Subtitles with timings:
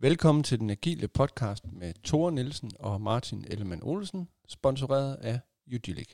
[0.00, 5.40] Velkommen til den agile podcast med Tore Nielsen og Martin Ellemann Olsen, sponsoreret af
[5.74, 6.08] Udilic.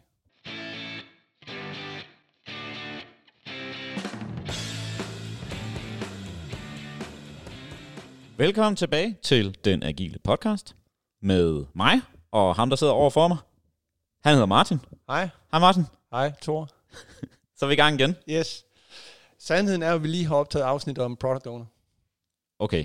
[8.36, 10.76] Velkommen tilbage til Den Agile Podcast
[11.20, 13.38] med mig og ham, der sidder over for mig.
[14.22, 14.80] Han hedder Martin.
[15.08, 15.28] Hej.
[15.50, 15.84] Hej Martin.
[16.12, 16.66] Hej, Tore.
[17.56, 18.16] Så er vi i gang igen.
[18.30, 18.64] Yes.
[19.38, 21.66] Sandheden er, at vi lige har optaget afsnit om product owner.
[22.58, 22.84] Okay,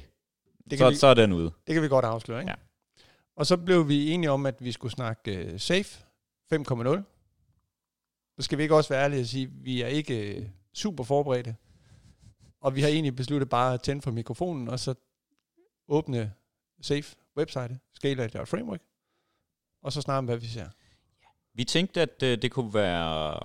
[0.69, 1.51] Det kan, så, vi, så er den ude.
[1.67, 2.51] det kan vi godt afsløre, ikke?
[2.51, 2.55] Ja.
[3.35, 6.03] Og så blev vi enige om, at vi skulle snakke uh, Safe
[6.53, 7.01] 5.0.
[8.37, 11.03] Så skal vi ikke også være ærlige og sige, at vi er ikke uh, super
[11.03, 11.55] forberedte.
[12.61, 14.95] Og vi har egentlig besluttet bare at tænde for mikrofonen, og så
[15.87, 16.33] åbne
[16.81, 18.81] Safe website, Scale Framework,
[19.81, 20.69] og så snakke om, hvad vi ser.
[21.53, 23.39] Vi tænkte, at øh, det kunne være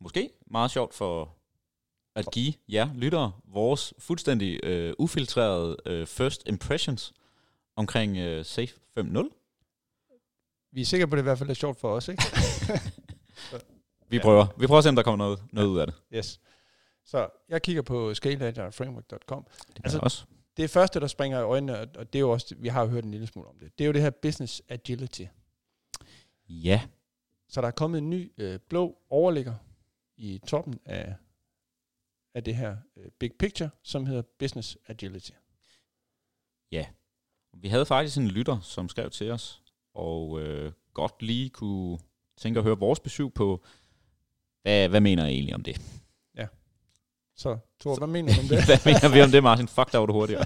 [0.00, 1.36] måske meget sjovt for
[2.26, 7.12] at give jer lyttere vores fuldstændig øh, ufiltrerede øh, first impressions
[7.76, 9.36] omkring øh, Safe 5.0.
[10.72, 12.22] Vi er sikre på, at det i hvert fald er sjovt for os, ikke?
[14.08, 14.22] Vi Ja.
[14.22, 14.46] prøver.
[14.58, 15.94] Vi prøver at se, om der kommer noget, noget ud af det.
[16.14, 16.40] Yes.
[17.04, 19.46] Så jeg kigger på scaleagileframework.com.
[19.76, 20.24] Det Altså- også.
[20.56, 22.88] Det første, der springer i øjnene, og- og det er jo også, vi har jo
[22.88, 25.22] hørt en lille smule om det, det er jo det her business agility.
[26.48, 26.82] Ja,
[27.48, 29.54] Så der er kommet en ny øh, blå overligger
[30.16, 31.14] i toppen af,
[32.34, 35.30] af det her øh, big picture, som hedder business agility.
[37.52, 39.62] Vi havde faktisk en lytter, som skrev til os,
[39.94, 41.98] og øh, godt lige kunne
[42.36, 43.64] tænke at høre vores besøg på,
[44.62, 45.80] hvad, hvad mener jeg egentlig om det?
[47.36, 48.64] Så, Thor, hvad mener du om det?
[48.66, 49.68] hvad mener vi om det, Martin?
[49.68, 50.44] Fuck, der var du hurtigere.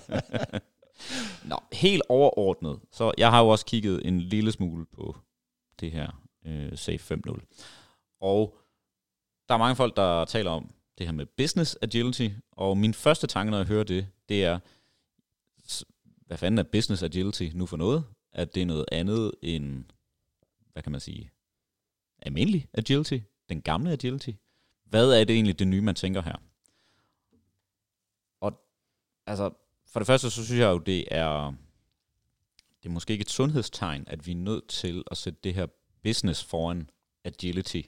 [1.51, 2.81] Nå, helt overordnet.
[2.93, 5.17] Så jeg har jo også kigget en lille smule på
[5.81, 8.17] det her øh, Safe 5.0.
[8.21, 8.59] Og
[9.49, 13.27] der er mange folk, der taler om det her med business agility, og min første
[13.27, 14.59] tanke, når jeg hører det, det er,
[16.27, 18.05] hvad fanden er business agility nu for noget?
[18.33, 19.85] At det er noget andet end,
[20.73, 21.31] hvad kan man sige,
[22.19, 24.31] almindelig agility, den gamle agility.
[24.85, 26.37] Hvad er det egentlig det nye, man tænker her?
[28.41, 28.65] Og
[29.27, 29.51] altså,
[29.87, 31.55] for det første, så synes jeg jo, det er,
[32.83, 35.67] det er måske ikke et sundhedstegn, at vi er nødt til at sætte det her
[36.03, 36.91] business foran
[37.25, 37.83] agility,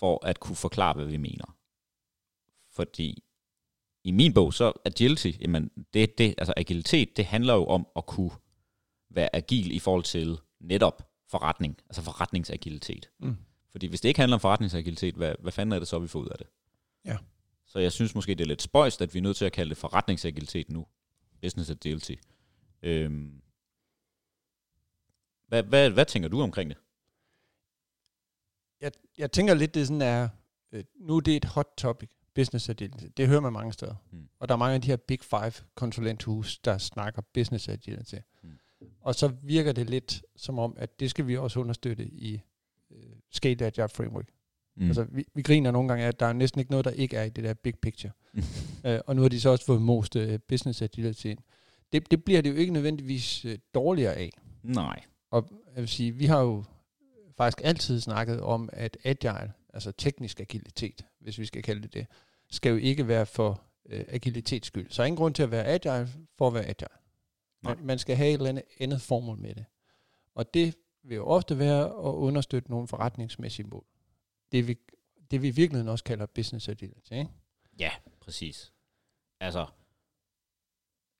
[0.00, 1.56] for at kunne forklare, hvad vi mener.
[2.70, 3.22] Fordi
[4.04, 8.06] i min bog, så agility, jamen det, det, altså agilitet, det handler jo om at
[8.06, 8.30] kunne
[9.10, 13.10] være agil i forhold til netop forretning, altså forretningsagilitet.
[13.18, 13.36] Mm.
[13.70, 16.20] Fordi hvis det ikke handler om forretningsagilitet, hvad, hvad fanden er det så, vi får
[16.20, 16.46] ud af det?
[17.04, 17.16] Ja.
[17.66, 19.70] Så jeg synes måske, det er lidt spøjst, at vi er nødt til at kalde
[19.70, 20.86] det forretningsagilitet nu.
[21.42, 22.14] Business agility.
[22.82, 23.42] Øhm.
[25.48, 26.78] Hvad, hvad, hvad tænker du omkring det?
[28.80, 30.28] Jeg, jeg tænker lidt, det sådan er,
[30.72, 33.04] øh, nu er det et hot topic, business agility.
[33.16, 33.94] Det hører man mange steder.
[34.12, 34.28] Mm.
[34.38, 38.14] Og der er mange af de her big five konsulenthus, der snakker business agility.
[38.42, 38.50] Mm.
[39.00, 42.40] Og så virker det lidt som om, at det skal vi også understøtte i
[42.90, 42.98] øh,
[43.30, 44.28] Scale Agile Framework.
[44.76, 44.86] Mm.
[44.86, 47.16] Altså, vi, vi griner nogle gange af, at der er næsten ikke noget, der ikke
[47.16, 48.12] er i det der big picture.
[48.86, 51.38] Øh, og nu har de så også fået most øh, business agility ind.
[51.92, 54.30] Det, det bliver det jo ikke nødvendigvis øh, dårligere af.
[54.62, 55.00] Nej.
[55.30, 56.64] Og jeg vil sige, vi har jo
[57.40, 62.06] faktisk altid snakket om, at agile, altså teknisk agilitet, hvis vi skal kalde det det,
[62.50, 64.90] skal jo ikke være for øh, agilitets skyld.
[64.90, 66.08] Så er ingen grund til at være agile
[66.38, 66.88] for at være agile.
[67.62, 67.74] Nej.
[67.74, 69.64] Man, man skal have et eller andet, andet formål med det.
[70.34, 73.84] Og det vil jo ofte være at understøtte nogle forretningsmæssige mål.
[74.52, 74.76] Det vi,
[75.30, 77.12] det vi i virkeligheden også kalder business agility.
[77.12, 77.30] Ikke?
[77.78, 77.90] Ja,
[78.20, 78.72] præcis.
[79.40, 79.66] Altså,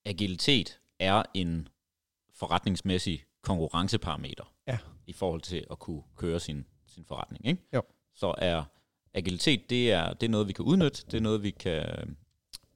[0.05, 1.69] agilitet er en
[2.35, 4.79] forretningsmæssig konkurrenceparameter Ja.
[5.11, 7.47] I forhold til at kunne køre sin, sin forretning.
[7.47, 7.63] Ikke?
[7.75, 7.83] Jo.
[8.15, 8.65] Så er
[9.15, 11.05] agilitet, det er, det er noget, vi kan udnytte.
[11.07, 12.17] Det er noget, vi kan,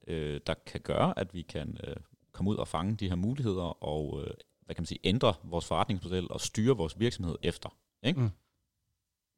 [0.07, 1.95] øh, der kan gøre, at vi kan øh,
[2.31, 4.33] komme ud og fange de her muligheder og øh,
[4.65, 7.69] hvad kan man sige, ændre vores forretningsmodel og styre vores virksomhed efter.
[8.03, 8.19] Ikke?
[8.19, 8.29] Mm.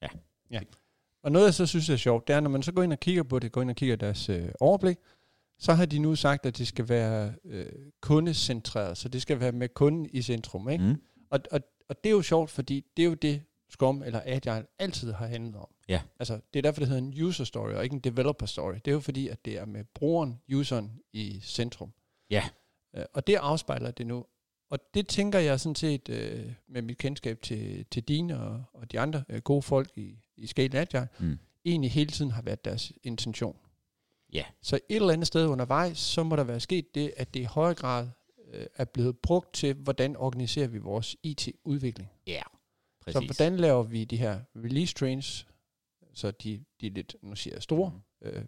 [0.01, 0.07] Ja.
[0.51, 0.61] ja.
[1.23, 2.99] Og noget, jeg så synes er sjovt, det er, når man så går ind og
[2.99, 4.97] kigger på det, går ind og kigger deres øh, overblik,
[5.59, 7.65] så har de nu sagt, at det skal være øh,
[8.01, 10.69] kundecentreret, så det skal være med kunden i centrum.
[10.69, 10.83] Ikke?
[10.83, 11.01] Mm.
[11.29, 11.59] Og, og,
[11.89, 15.27] og det er jo sjovt, fordi det er jo det, Scrum eller Agile altid har
[15.27, 15.67] handlet om.
[15.87, 16.01] Ja.
[16.19, 18.73] Altså, det er derfor, det hedder en user story, og ikke en developer story.
[18.73, 21.93] Det er jo fordi, at det er med brugeren, useren, i centrum.
[22.29, 22.43] Ja.
[22.95, 24.25] Øh, og det afspejler det nu.
[24.69, 28.91] Og det tænker jeg sådan set, øh, med mit kendskab til, til dine og, og
[28.91, 31.39] de andre øh, gode folk i, i Scale Agile, Mm.
[31.65, 33.57] egentlig hele tiden har været deres intention.
[34.33, 34.43] Ja.
[34.61, 37.43] Så et eller andet sted undervejs, så må der være sket det, at det i
[37.43, 38.07] højere grad
[38.53, 42.09] øh, er blevet brugt til, hvordan organiserer vi vores IT-udvikling.
[42.27, 42.41] Ja,
[43.01, 43.13] præcis.
[43.13, 45.47] Så hvordan laver vi de her release trains,
[46.13, 47.91] så de, de lidt, nu siger jeg store,
[48.21, 48.27] Mm.
[48.27, 48.43] øh,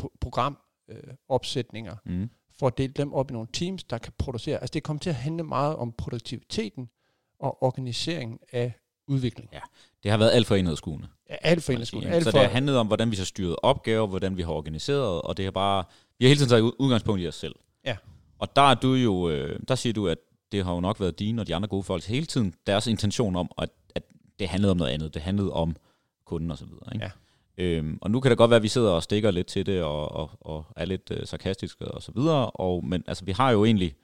[0.00, 0.58] pro- program,
[0.88, 2.30] øh, opsætninger, Mm.
[2.58, 4.58] for at dele dem op i nogle teams, der kan producere.
[4.58, 6.88] Altså det kommer til at handle meget om produktiviteten
[7.38, 8.72] og organiseringen af
[9.08, 9.50] udvikling.
[9.52, 9.60] Ja,
[10.02, 11.08] det har været alt for enhedsskuende.
[11.30, 12.08] Ja, alt for enhedsskuende.
[12.10, 14.52] Alt Så for, det har handlet om, hvordan vi så styret opgaver, hvordan vi har
[14.52, 15.84] organiseret, og det har bare...
[16.18, 17.54] Vi har hele tiden taget ud- udgangspunkt i os selv.
[17.84, 17.96] Ja.
[18.42, 19.28] Og der er du jo...
[19.28, 20.18] Øh, der siger du, at
[20.52, 23.36] det har jo nok været dine og de andre gode folk hele tiden deres intention
[23.36, 24.02] om, at, at
[24.38, 25.14] det handlede om noget andet.
[25.14, 25.76] Det handlede om
[26.24, 26.94] kunden og så videre.
[26.94, 27.04] Ikke?
[27.04, 27.10] Ja.
[27.64, 29.82] Øhm, og nu kan det godt være, at vi sidder og stikker lidt til det,
[29.82, 33.50] og, og, og er lidt øh, sarkastiske og så videre, og, men altså, vi har
[33.50, 33.94] jo egentlig...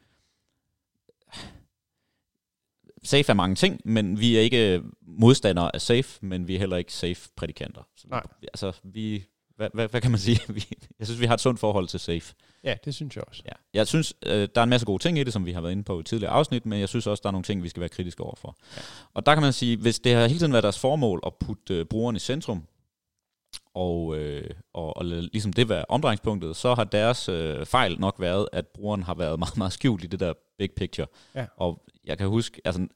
[3.03, 6.77] Safe er mange ting, men vi er ikke modstandere af safe, men vi er heller
[6.77, 7.83] ikke safe-prædikanter.
[7.97, 8.23] Så, Nej.
[8.43, 9.25] Altså, vi...
[9.59, 10.41] Hvad, hvad, hvad kan man sige?
[10.99, 12.35] Jeg synes, vi har et sundt forhold til safe.
[12.65, 13.43] ja, det synes jeg også.
[13.47, 13.53] Ja.
[13.75, 15.73] Jeg synes, øh, der er en masse gode ting i det, som vi har været
[15.73, 17.81] inde på i tidligere afsnit, men jeg synes også, der er nogle ting, vi skal
[17.81, 18.57] være kritiske overfor.
[18.77, 18.83] Ja.
[19.15, 21.75] Og der kan man sige, hvis det har hele tiden været deres formål at putte
[21.75, 22.63] øh, brugeren i centrum,
[23.75, 28.49] og, øh, og, og ligesom det være omdrejningspunktet, så har deres øh, fejl nok været,
[28.53, 31.07] at brugeren har været meget, meget skjult i det der big picture.
[31.35, 31.47] Ja.
[31.57, 32.87] Og jeg kan huske, altså,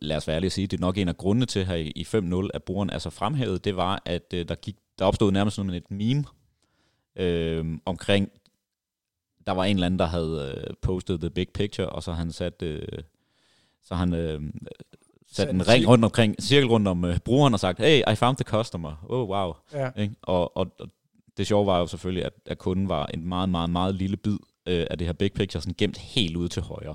[0.00, 1.92] lad os være ærlige at sige, det er nok en af grundene til her i,
[1.96, 5.32] i 5.0, at brugeren er så fremhævet, det var, at øh, der, gik, der opstod
[5.32, 6.24] nærmest sådan et meme
[7.16, 8.28] øh, omkring,
[9.46, 12.32] der var en eller anden, der havde øh, postet the big picture, og så han
[12.32, 12.88] sat, øh,
[13.82, 14.42] så han øh,
[15.32, 18.36] sat en ring rundt omkring, cirkel rundt om øh, brugeren og sagt, hey, I found
[18.36, 19.06] the customer.
[19.08, 19.52] Oh, wow.
[19.72, 19.90] Ja.
[19.96, 20.14] Ikke?
[20.22, 20.88] Og, og, og
[21.36, 24.38] det sjove var jo selvfølgelig, at, at kunden var en meget, meget, meget lille bid
[24.66, 26.94] øh, af det her big picture, sådan gemt helt ude til højre.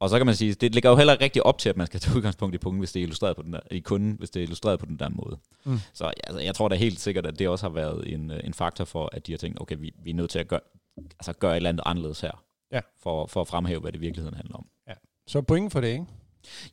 [0.00, 0.04] Ja.
[0.04, 2.00] Og så kan man sige, det ligger jo heller rigtig op til, at man skal
[2.00, 4.40] tage udgangspunkt i punkten, hvis det er illustreret på den der, i kunden, hvis det
[4.40, 5.38] er illustreret på den der måde.
[5.64, 5.78] Mm.
[5.94, 8.54] Så altså, jeg tror da helt sikkert, at det også har været en, øh, en
[8.54, 10.60] faktor for, at de har tænkt, okay, vi, vi er nødt til at gøre,
[11.18, 12.80] altså gøre et eller andet anderledes her, Ja.
[13.02, 14.66] for, for at fremhæve, hvad det i virkeligheden handler om.
[15.26, 16.04] Så point for det, ikke?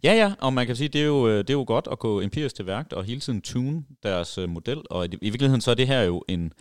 [0.03, 1.99] Ja, ja, og man kan sige, det er jo, øh, det er jo godt at
[1.99, 5.71] gå empirisk til værk og hele tiden tune deres øh, model, og i, virkeligheden så
[5.71, 6.53] er det her jo en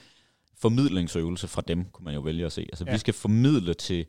[0.58, 2.61] formidlingsøvelse fra dem, kunne man jo vælge at se.
[2.61, 2.90] Altså Ja.
[2.90, 2.94] ja.
[2.94, 4.06] vi skal formidle til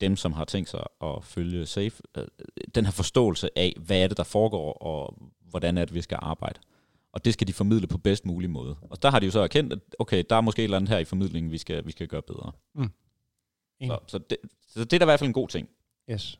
[0.00, 2.26] dem, som har tænkt sig at følge SAFE, øh,
[2.74, 5.18] den her forståelse af, hvad er det, der foregår, og
[5.50, 6.60] hvordan er det, vi skal arbejde.
[7.12, 8.76] Og det skal de formidle på bedst mulig måde.
[8.82, 10.90] Og der har de jo så erkendt, at okay, der er måske et eller andet
[10.90, 12.52] her i formidlingen, vi skal, vi skal gøre bedre.
[13.80, 13.90] Enig.
[13.90, 14.36] Så, så, det,
[14.68, 15.68] så det er da i hvert fald en god ting.
[16.10, 16.38] Yes.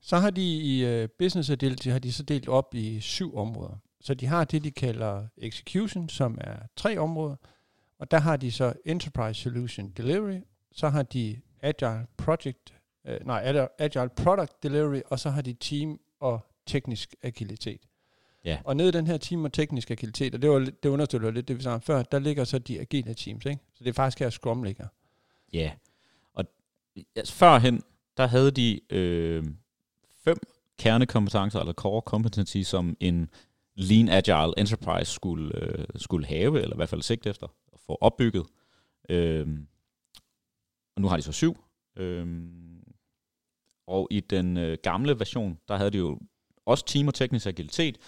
[0.00, 3.76] Så har de i uh, business agility har de så delt op i syv områder.
[4.00, 7.36] Så de har det, de kalder execution, som er tre områder.
[7.98, 10.40] Og der har de så enterprise solution delivery,
[10.72, 12.74] så har de agile project,
[13.04, 17.80] uh, nej, agile- agile product delivery, og så har de team og teknisk agilitet.
[18.44, 18.58] Ja.
[18.64, 21.48] Og nede i den her team og teknisk agilitet, og det, var, det understøtter lidt
[21.48, 23.60] det, vi sagde før, der ligger så de agile teams, ikke?
[23.74, 24.86] Så det er faktisk her Scrum ligger.
[25.52, 25.72] Ja,
[26.32, 26.44] og
[27.16, 27.82] altså, førhen,
[28.16, 29.44] der havde de øh,
[30.24, 30.36] fem
[30.78, 33.30] kernekompetencer, eller core competency, som en
[33.74, 37.98] lean agile enterprise skulle, øh, skulle have, eller i hvert fald sigte efter at få
[38.00, 38.46] opbygget.
[39.08, 39.58] Øh,
[40.96, 41.56] og nu har de så syv.
[41.96, 42.26] Øh,
[43.86, 46.18] og i den øh, gamle version, der havde de jo
[46.66, 47.98] også team og teknisk agilitet.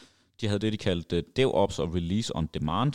[0.40, 2.92] De havde det, de kaldte øh, DevOps og Release on Demand.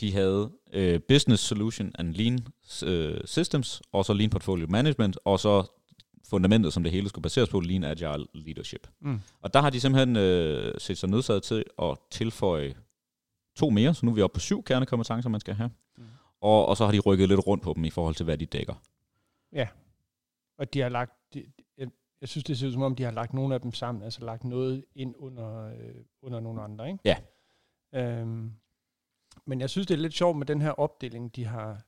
[0.00, 2.38] De havde øh, Business Solution and Lean
[2.84, 5.66] øh, Systems, og så Lean Portfolio Management, og så
[6.30, 8.88] fundamentet, som det hele skulle baseres på, Lean Agile Leadership.
[9.00, 9.20] Mm.
[9.40, 12.74] Og der har de simpelthen øh, set sig nødsaget til at tilføje
[13.56, 15.70] to mere, så nu er vi oppe på syv kernekompetencer, man skal have.
[15.98, 16.04] Mm.
[16.44, 18.46] Og, og så har de rykket lidt rundt på dem i forhold til, hvad de
[18.46, 18.74] dækker.
[20.58, 21.88] Og de har lagt, de, jeg,
[22.20, 24.24] jeg synes, det ser ud som om, de har lagt nogle af dem sammen, altså
[24.24, 26.98] lagt noget ind under, øh, under nogle andre, ikke?
[27.04, 27.16] Ja.
[27.94, 28.52] Øhm,
[29.46, 31.82] men jeg synes, det er lidt sjovt med den her opdeling, de har,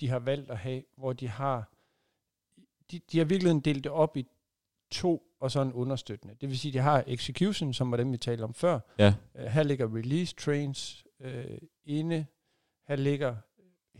[0.00, 1.72] de har valgt at have, hvor de har,
[2.90, 4.26] de, de har virkelig delt det op i
[4.90, 6.34] to og så en understøttende.
[6.40, 8.80] Det vil sige, de har execution, som var dem, vi talte om før.
[8.98, 9.14] Ja.
[9.34, 12.26] Øh, her ligger release trains øh, inde.
[12.88, 13.36] Her ligger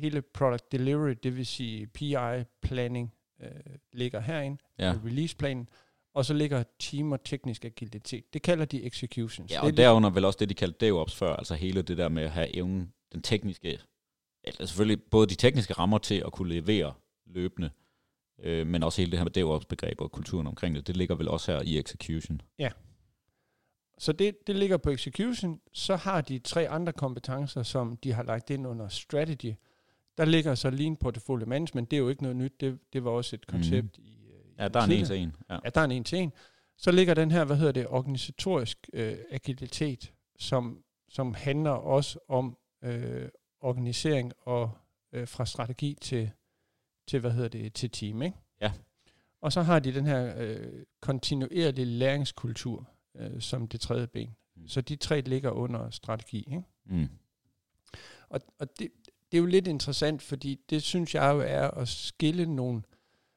[0.01, 2.15] hele product delivery, det vil sige PI
[2.63, 3.51] planning, øh,
[3.93, 4.93] ligger herinde Ja.
[4.93, 5.69] med releaseplanen,
[6.15, 8.33] og så ligger team og teknisk agilitet.
[8.35, 9.51] Det kalder de executions.
[9.51, 11.99] Ja, det og er derunder vel også det, de kaldte DevOps før, altså hele det
[11.99, 13.79] der med at have evnen, den tekniske,
[14.45, 16.95] altså selvfølgelig både de tekniske rammer til at kunne levere
[17.27, 17.71] løbende,
[18.43, 21.29] øh, men også hele det her med DevOps-begreb og kulturen omkring det, det ligger vel
[21.29, 22.41] også her i execution.
[23.99, 25.61] Så det, det ligger på execution.
[25.73, 29.55] Så har de tre andre kompetencer, som de har lagt ind under strategy.
[30.19, 31.91] Der ligger så lean portfolio management.
[31.91, 32.61] Det er jo ikke noget nyt.
[32.61, 34.05] Det, det var også et koncept mm.
[34.05, 35.37] i, øh, Ja, der er en en til en.
[35.51, 35.59] Ja.
[35.65, 36.33] Ja, der er en en til en.
[36.77, 42.59] Så ligger den her, hvad hedder det, organisatorisk øh, agilitet, som, som handler også om
[42.85, 43.29] øh,
[43.61, 44.71] organisering og
[45.13, 46.31] øh, fra strategi til,
[47.07, 48.37] til, hvad hedder det, til team, ikke?
[48.61, 48.73] Ja.
[49.41, 54.37] Og så har de den her øh, kontinuerlige læringskultur øh, som det tredje ben.
[54.57, 54.69] Mm.
[54.69, 56.63] Så de tre ligger under strategi, ikke?
[56.87, 57.09] Mm.
[58.29, 58.89] Og, og det,
[59.33, 62.83] det er jo lidt interessant, fordi det synes jeg jo er at skille nogle,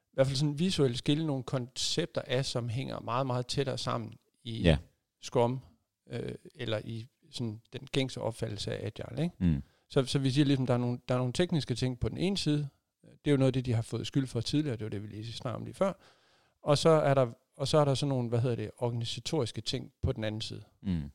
[0.04, 4.14] i hvert fald sådan visuelt skille nogle koncepter af, som hænger meget, meget tættere sammen
[4.44, 4.78] i Ja.
[5.22, 5.60] Scrum,
[6.10, 9.24] øh, eller i sådan den gængse opfattelse af Agile.
[9.24, 9.36] Ikke?
[9.40, 9.64] Mm.
[9.90, 12.18] Så, så vi siger ligesom, der er, nogle, der er nogle tekniske ting på den
[12.18, 12.70] ene side.
[13.04, 14.76] Det er jo noget af det, de har fået skyld for tidligere.
[14.78, 15.94] Det var det, vi lige snakkede om lige før.
[16.64, 19.92] Og så er der, og så er der sådan nogle, hvad hedder det, organisatoriske ting
[20.02, 20.64] på den anden side.
[20.82, 21.12] Mm.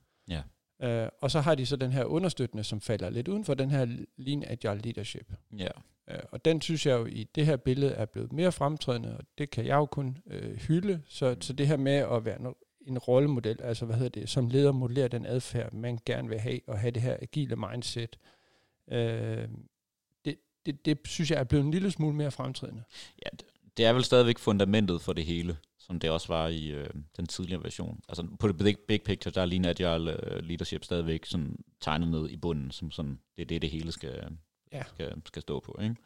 [0.84, 3.70] Uh, og så har de så den her understøttende, som falder lidt uden for den
[3.70, 5.32] her Lean Agile Leadership.
[5.58, 5.68] Ja.
[6.10, 9.24] Uh, og den synes jeg jo i det her billede er blevet mere fremtrædende, og
[9.38, 11.02] det kan jeg jo kun uh, hylde.
[11.08, 14.48] Så, så det her med at være no- en rollemodel, altså hvad hedder det, som
[14.48, 18.18] leder modellerer den adfærd, man gerne vil have, og have det her agile mindset,
[18.86, 22.82] uh, det, det, det synes jeg er blevet en lille smule mere fremtrædende.
[23.24, 25.56] ja, det- det er vel stadigvæk fundamentet for det hele,
[25.88, 28.00] som det også var i øh, den tidligere version.
[28.08, 32.30] Altså på det big, big picture, der er Agile øh, Leadership stadigvæk sådan tegnet ned
[32.30, 34.36] i bunden, som sådan, det er det, det hele skal,
[34.72, 34.82] Ja.
[34.88, 35.78] skal, skal stå på.
[35.82, 35.96] Ikke?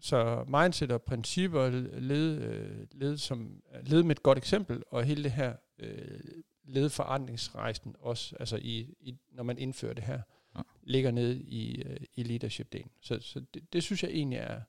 [0.00, 1.68] Så mindset og principper
[2.00, 6.20] led, øh, led, som, led med et godt eksempel, og hele det her øh,
[6.64, 10.20] led forandringsrejsen også, altså i, i, når man indfører det her,
[10.56, 10.60] Ja.
[10.82, 12.90] ligger nede i, øh, i leadership-delen.
[13.02, 14.60] Så, så det, det synes jeg egentlig er,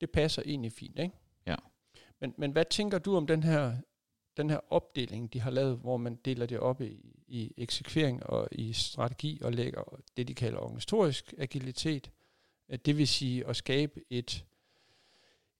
[0.00, 1.14] det passer egentlig fint, ikke?
[1.46, 1.56] Ja.
[2.22, 3.76] Men, men hvad tænker du om den her,
[4.36, 8.48] den her opdeling, de har lavet, hvor man deler det op i, i eksekvering og
[8.52, 12.10] i strategi og lægger det, de kalder organisatorisk agilitet,
[12.84, 14.44] det vil sige at skabe et,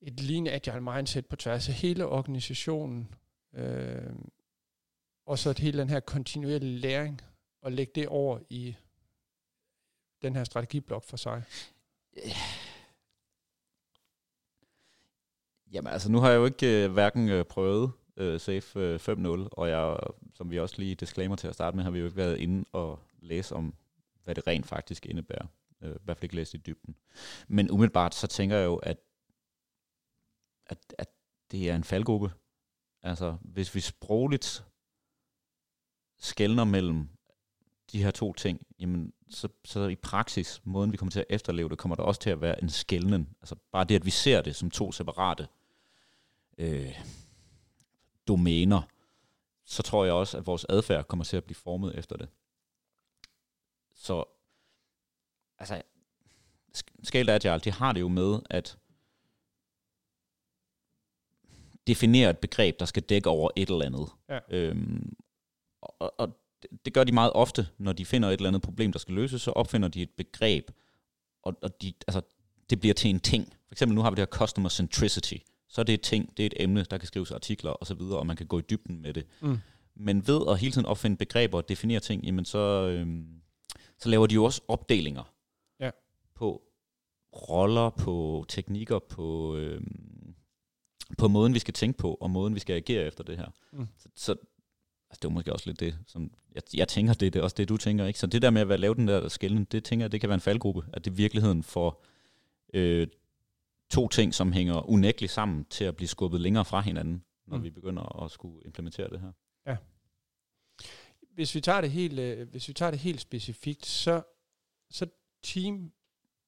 [0.00, 3.14] et lean agile mindset på tværs af hele organisationen,
[3.54, 4.12] øh,
[5.26, 7.20] og så et hele den her kontinuerlige læring,
[7.62, 8.76] og lægge det over i
[10.22, 11.42] den her strategiblok for sig.
[15.72, 19.48] Jamen altså, nu har jeg jo ikke øh, hverken øh, prøvet øh, Safe øh, 5.0,
[19.52, 19.96] og jeg,
[20.34, 22.64] som vi også lige disclaimer til at starte med, har vi jo ikke været inde
[22.72, 23.74] og læse om,
[24.24, 25.46] hvad det rent faktisk indebærer.
[25.82, 26.96] Øh, I hvert fald ikke læst i dybden.
[27.48, 28.96] Men umiddelbart så tænker jeg jo, at,
[30.66, 31.08] at, at
[31.50, 32.32] det er en faldgruppe.
[33.02, 34.64] Altså, hvis vi sprogligt
[36.18, 37.08] skældner mellem
[37.92, 41.68] de her to ting, jamen, så, så i praksis, måden vi kommer til at efterleve
[41.68, 43.36] det, kommer der også til at være en skældning.
[43.40, 45.48] Altså bare det, at vi ser det som to separate
[46.62, 46.94] øh,
[48.28, 48.82] domæner,
[49.64, 52.28] så tror jeg også, at vores adfærd kommer til at blive formet efter det.
[53.94, 54.24] Så,
[55.58, 55.82] altså,
[57.02, 58.78] Scaled Agile, de har det jo med at
[61.86, 64.08] definere et begreb, der skal dække over et eller andet.
[64.28, 64.38] Ja.
[64.48, 65.16] Øhm,
[65.80, 68.92] og, og det- det gør de meget ofte, når de finder et eller andet problem,
[68.92, 70.70] der skal løses, så opfinder de et begreb,
[71.42, 72.22] og, og de, altså,
[72.70, 73.46] det bliver til en ting.
[73.66, 75.34] For eksempel nu har vi det her customer centricity.
[75.72, 77.94] Så er det et ting, det er et emne, der kan skrives artikler og så
[77.94, 79.26] videre, og man kan gå i dybden med det.
[79.40, 79.58] Mm.
[79.94, 83.26] Men ved at hele tiden opfinde begreber og definere ting, jamen så, øhm,
[83.98, 85.32] så laver de jo også opdelinger
[85.80, 85.90] Ja.
[86.34, 86.62] på
[87.32, 90.34] roller, på teknikker, på, øhm,
[91.18, 93.46] på måden, vi skal tænke på, og måden, vi skal agere efter det her.
[93.72, 93.86] Mm.
[93.98, 94.32] Så, så
[95.10, 97.54] altså, det er måske også lidt det, som jeg, jeg tænker, det, det er også
[97.56, 98.06] det, du tænker.
[98.06, 98.18] ikke.
[98.18, 100.34] Så det der med at lave den der skælden, det tænker jeg, det kan være
[100.34, 102.04] en faldgruppe, at det i virkeligheden får
[102.74, 103.06] øh,
[103.92, 107.62] to ting, som hænger unægteligt sammen, til at blive skubbet længere fra hinanden, når Mm.
[107.64, 109.32] vi begynder at skulle implementere det her.
[111.34, 114.22] Hvis vi tager det helt, øh, hvis vi tager det helt specifikt, så,
[114.90, 115.06] så
[115.42, 115.92] team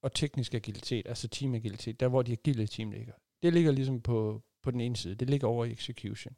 [0.03, 4.43] og teknisk agilitet, altså teamagilitet, der hvor de agile team ligger, det ligger ligesom på,
[4.63, 6.37] på den ene side, det ligger over i execution.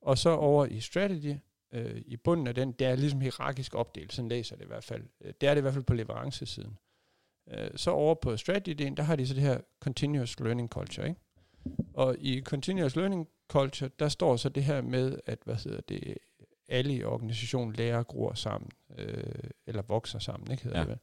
[0.00, 1.36] Og så over i strategy,
[1.72, 4.84] øh, i bunden af den, det er ligesom hierarkisk opdelt, sådan læser det i hvert
[4.84, 5.02] fald.
[5.20, 6.78] Øh, Det er det i hvert fald på leverancesiden.
[7.50, 11.20] Øh, så over på strategy-delen, der har de så det her continuous learning culture, ikke?
[11.94, 16.18] Og i continuous learning culture, der står så det her med, at hvad hedder det,
[16.68, 19.24] alle i organisationen lærer og gror sammen, øh,
[19.66, 20.84] eller vokser sammen, ikke hedder Ja.
[20.84, 20.98] det?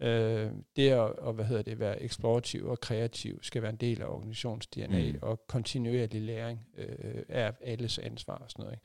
[0.00, 4.02] Øh, det at, og, hvad hedder det, være eksplorativ og kreativ skal være en del
[4.02, 5.12] af organisations-DNA, Mm.
[5.12, 5.18] mm.
[5.22, 8.74] og kontinuerlig læring øh, er alles ansvar og sådan noget.
[8.76, 8.84] Ikke?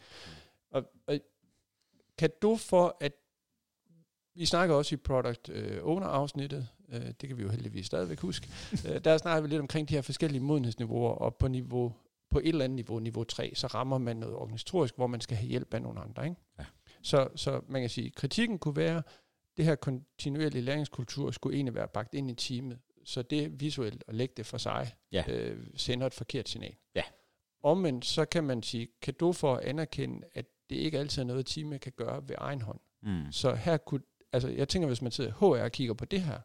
[0.71, 1.19] Og, og
[2.17, 3.13] kan du for at
[4.35, 8.47] vi snakker også i Product øh, Owner-afsnittet, øh, det kan vi jo heldigvis stadigvæk huske,
[8.89, 11.93] øh, der snakker vi lidt omkring de her forskellige modenhedsniveauer, og på niveau
[12.31, 15.37] på et eller andet niveau, niveau 3, så rammer man noget organisatorisk, hvor man skal
[15.37, 16.23] have hjælp af nogle andre.
[16.23, 16.35] Ikke?
[16.59, 16.65] Ja.
[17.01, 19.03] Så, så man kan sige, kritikken kunne være,
[19.57, 24.15] det her kontinuerlige læringskultur skulle egentlig være bagt ind i teamet, så det visuelt at
[24.15, 25.23] lægge det for sig, Ja.
[25.27, 26.75] øh, sender et forkert signal.
[26.95, 27.03] Ja.
[27.63, 31.25] Omvendt, så kan man sige, kan du for at anerkende, at det ikke altid er
[31.25, 32.79] noget, teamet kan gøre ved egen hånd.
[33.03, 33.31] Mm.
[33.31, 34.01] Så her kunne,
[34.33, 36.39] altså jeg tænker, hvis man sidder HR og kigger på det her,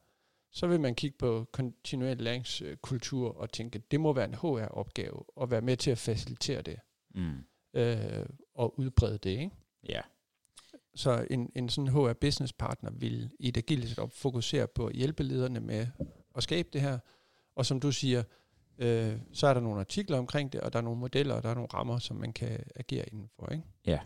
[0.52, 5.50] så vil man kigge på kontinuerlig læringskultur og tænke, det må være en HR-opgave at
[5.50, 6.76] være med til at facilitere det
[7.14, 7.44] Mm.
[7.74, 9.30] øh, og udbrede det.
[9.30, 9.50] Ikke?
[9.88, 10.00] Ja.
[10.94, 14.94] så en, en sådan HR business partner vil i et agilt setup fokusere på at
[14.94, 15.86] hjælpe lederne med
[16.36, 16.98] at skabe det her.
[17.56, 18.22] Og som du siger,
[18.78, 21.48] øh, så er der nogle artikler omkring det, og der er nogle modeller, og der
[21.48, 23.48] er nogle rammer, som man kan agere indenfor.
[23.52, 23.64] Ikke?
[23.86, 24.00] Ja.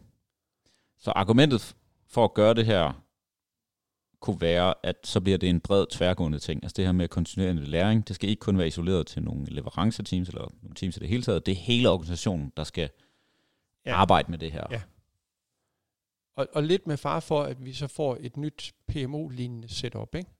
[0.98, 3.02] Så argumentet for at gøre det her,
[4.20, 6.64] kunne være, at så bliver det en bred tværgående ting.
[6.64, 10.28] Altså det her med kontinuerlig læring, det skal ikke kun være isoleret til nogle leveranceteams,
[10.28, 11.46] eller nogle teams i det hele taget.
[11.46, 12.90] Det er hele organisationen, der skal
[13.86, 13.94] ja.
[13.94, 14.66] arbejde med det her.
[14.70, 14.82] Ja.
[16.36, 20.30] Og, og lidt med far for, at vi så får et nyt PMO-lignende setup, ikke?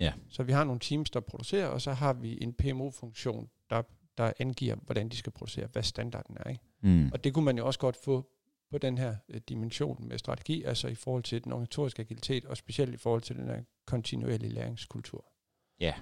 [0.00, 0.12] Ja.
[0.28, 3.82] Så vi har nogle teams, der producerer, og så har vi en PMO-funktion, der,
[4.18, 6.50] der angiver, hvordan de skal producere, hvad standarden er.
[6.50, 6.62] Ikke?
[6.80, 7.10] Mm.
[7.12, 8.30] Og det kunne man jo også godt få
[8.70, 12.56] på den her øh, dimension med strategi, altså i forhold til den organisatoriske agilitet, og
[12.56, 15.32] specielt i forhold til den her kontinuerlige læringskultur.
[15.80, 15.94] Ja.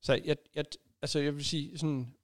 [0.00, 0.64] Så jeg, jeg,
[1.02, 2.14] altså jeg vil sige, sådan,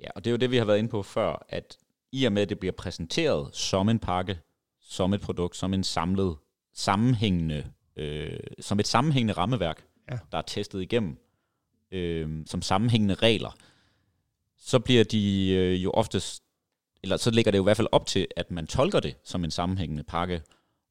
[0.00, 1.78] ja, og det er jo det vi har været inde på før, at
[2.12, 4.38] i og med at det bliver præsenteret som en pakke,
[4.80, 6.36] som et produkt, som en samlet
[6.72, 10.18] sammenhængende øh, som et sammenhængende rammeværk, ja.
[10.32, 11.18] der er testet igennem,
[11.90, 13.56] øh, som sammenhængende regler,
[14.56, 16.42] så bliver de øh, jo oftest,
[17.02, 19.44] eller så ligger det jo i hvert fald op til, at man tolker det som
[19.44, 20.42] en sammenhængende pakke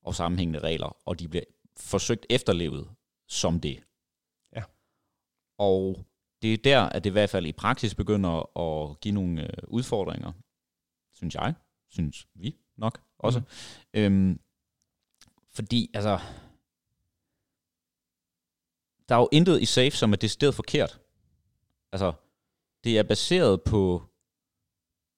[0.04, 1.44] og sammenhængende regler, og de bliver
[1.78, 2.90] forsøgt efterlevet
[3.28, 3.84] som det.
[4.56, 4.64] Ja.
[5.58, 6.06] Og
[6.42, 9.64] det er der, at det i hvert fald i praksis begynder at give nogle øh,
[9.68, 10.32] udfordringer,
[11.14, 11.54] synes jeg,
[11.90, 13.40] synes vi nok også.
[13.40, 13.46] Mm.
[13.94, 14.40] Øhm,
[15.54, 16.20] fordi, altså,
[19.12, 21.00] der er jo intet i SAFE, som er decideret forkert.
[21.92, 22.14] Altså,
[22.84, 24.04] det er baseret på,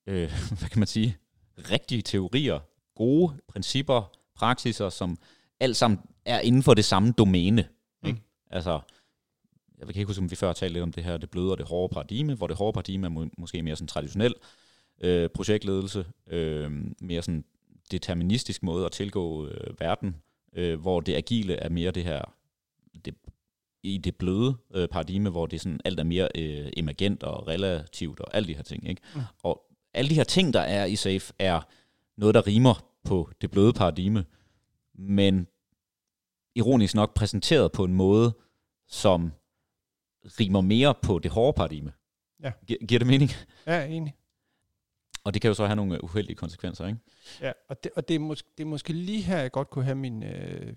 [0.08, 1.18] øh, hvad kan man sige,
[1.58, 2.60] rigtige teorier,
[2.96, 5.18] gode principper, praksiser, som
[5.60, 7.68] alt sammen er inden for det samme domæne.
[8.04, 8.08] Mm.
[8.08, 8.22] Ikke?
[8.50, 8.80] Altså,
[9.78, 11.58] jeg kan ikke huske, om vi før talte lidt om det her, det bløde og
[11.58, 14.34] det hårde paradigme, hvor det hårde paradigme er må, måske mere sådan traditionel
[15.02, 17.46] øh, projektledelse, øh, mere sådan
[17.92, 20.16] deterministisk måde at tilgå øh, verden,
[20.54, 22.34] øh, hvor det agile er mere det her
[23.06, 23.16] det
[23.84, 28.20] i det bløde øh, paradigme, hvor det sådan alt er mere øh, emergent og relativt
[28.20, 28.90] og alle de her ting.
[28.90, 29.02] Ikke?
[29.16, 29.22] Mm.
[29.44, 29.62] Og
[29.94, 31.62] alle de her ting, der er i SAFE, er
[32.18, 34.26] noget, der rimer på det bløde paradigme,
[34.96, 35.48] men
[36.56, 38.34] ironisk nok præsenteret på en måde,
[38.88, 39.32] som
[40.26, 41.94] rimer mere på det hårde paradigme.
[42.44, 42.52] Ja.
[42.68, 43.30] Gi- giver det mening?
[43.68, 44.16] Ja, enig.
[45.24, 47.00] Og det kan jo så have nogle uheldige konsekvenser, ikke?
[47.42, 49.86] Ja, og det, og det, er, måske, det er måske lige her, jeg godt kunne
[49.86, 50.74] have min, øh,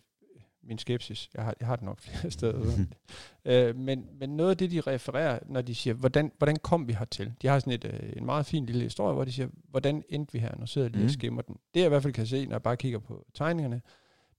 [0.67, 1.31] min skepsis.
[1.35, 2.87] Jeg har, jeg har det nok flere steder.
[3.45, 6.93] øh, men, men noget af det, de refererer, når de siger, hvordan, hvordan kom vi
[6.93, 7.33] hertil?
[7.43, 10.33] De har sådan et, øh, en meget fin lille historie, hvor de siger, hvordan endte
[10.33, 10.57] vi her?
[10.59, 11.07] Nu sidder jeg lige mm.
[11.07, 11.57] og skimmer den.
[11.75, 13.83] Det jeg i hvert fald kan se, når jeg bare kigger på tegningerne,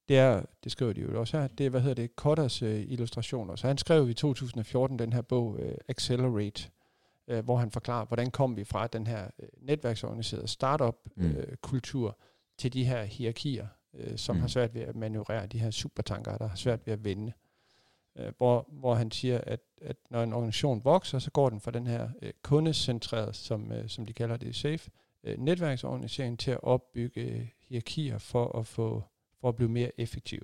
[0.09, 2.83] det er, det skriver de jo også her, det er, hvad hedder det, Kotters øh,
[2.87, 3.55] illustrationer.
[3.55, 6.69] Så han skrev i 2014 den her bog, øh, Accelerate,
[7.27, 12.07] øh, hvor han forklarer, hvordan kom vi fra den her øh, netværksorganiserede startup-kultur mm.
[12.07, 12.13] øh,
[12.57, 14.41] til de her hierarkier, øh, som mm.
[14.41, 17.33] har svært ved at manøvrere de her supertanker, der har svært ved at vende.
[18.15, 21.71] Øh, hvor, hvor han siger, at, at når en organisation vokser, så går den fra
[21.71, 24.91] den her øh, kundecentreret, som, øh, som de kalder det SAFE,
[25.23, 29.03] øh, netværksorganisering til at opbygge øh, hierarkier for at, få,
[29.41, 30.41] for at blive mere effektive.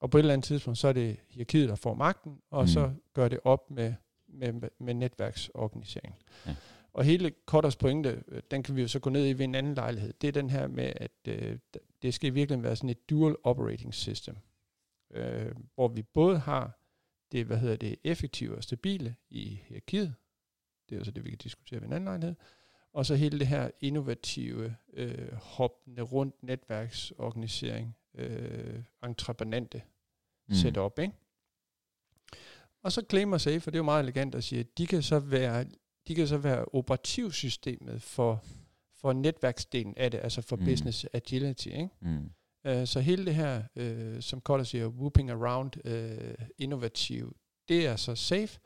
[0.00, 2.68] Og på et eller andet tidspunkt, så er det hierarkiet, der får magten, og mm.
[2.68, 3.94] så gør det op med,
[4.28, 6.14] med, med netværksorganisering.
[6.46, 6.54] Ja.
[6.92, 9.54] Og hele Kotters pointe, øh, den kan vi jo så gå ned i ved en
[9.54, 10.12] anden lejlighed.
[10.20, 11.58] Det er den her med, at øh,
[12.02, 14.36] det skal virkelig være sådan et dual operating system,
[15.10, 16.78] øh, hvor vi både har
[17.32, 20.14] det, hvad hedder det, effektive og stabile i hierarkiet.
[20.88, 22.36] Det er jo så det, vi kan diskutere ved en anden lejlighed.
[22.92, 29.82] Og så hele det her innovative, øh, hoppende rundt netværksorganisering, øh, entreprenante
[30.48, 30.54] mm.
[30.54, 31.14] setup, ikke?
[32.82, 35.02] Og så claimer Safe, for det er jo meget elegant at sige, at de kan
[35.02, 35.64] så være,
[36.08, 38.44] de kan så være operativsystemet for,
[38.96, 40.64] for netværksdelen af det, altså for mm.
[40.64, 41.66] business agility.
[41.66, 41.88] Ikke?
[42.00, 42.30] Mm.
[42.68, 47.36] Uh, så hele det her, uh, som Koller siger, whooping around, uh, innovativ,
[47.68, 48.60] det er så safe,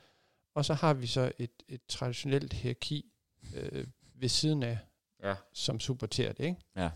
[0.55, 3.13] og så har vi så et, et traditionelt hierarki
[3.57, 4.79] uh, ved siden af,
[5.23, 5.35] ja.
[5.53, 6.45] som supporterer det.
[6.45, 6.61] Ikke?
[6.77, 6.91] Ja.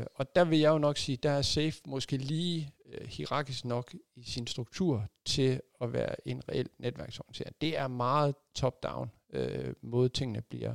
[0.00, 3.64] Uh, og der vil jeg jo nok sige, der er safe måske lige uh, hierarkisk
[3.64, 7.56] nok i sin struktur til at være en reel netværksorientering.
[7.60, 10.74] Det er meget top-down uh, måde tingene bliver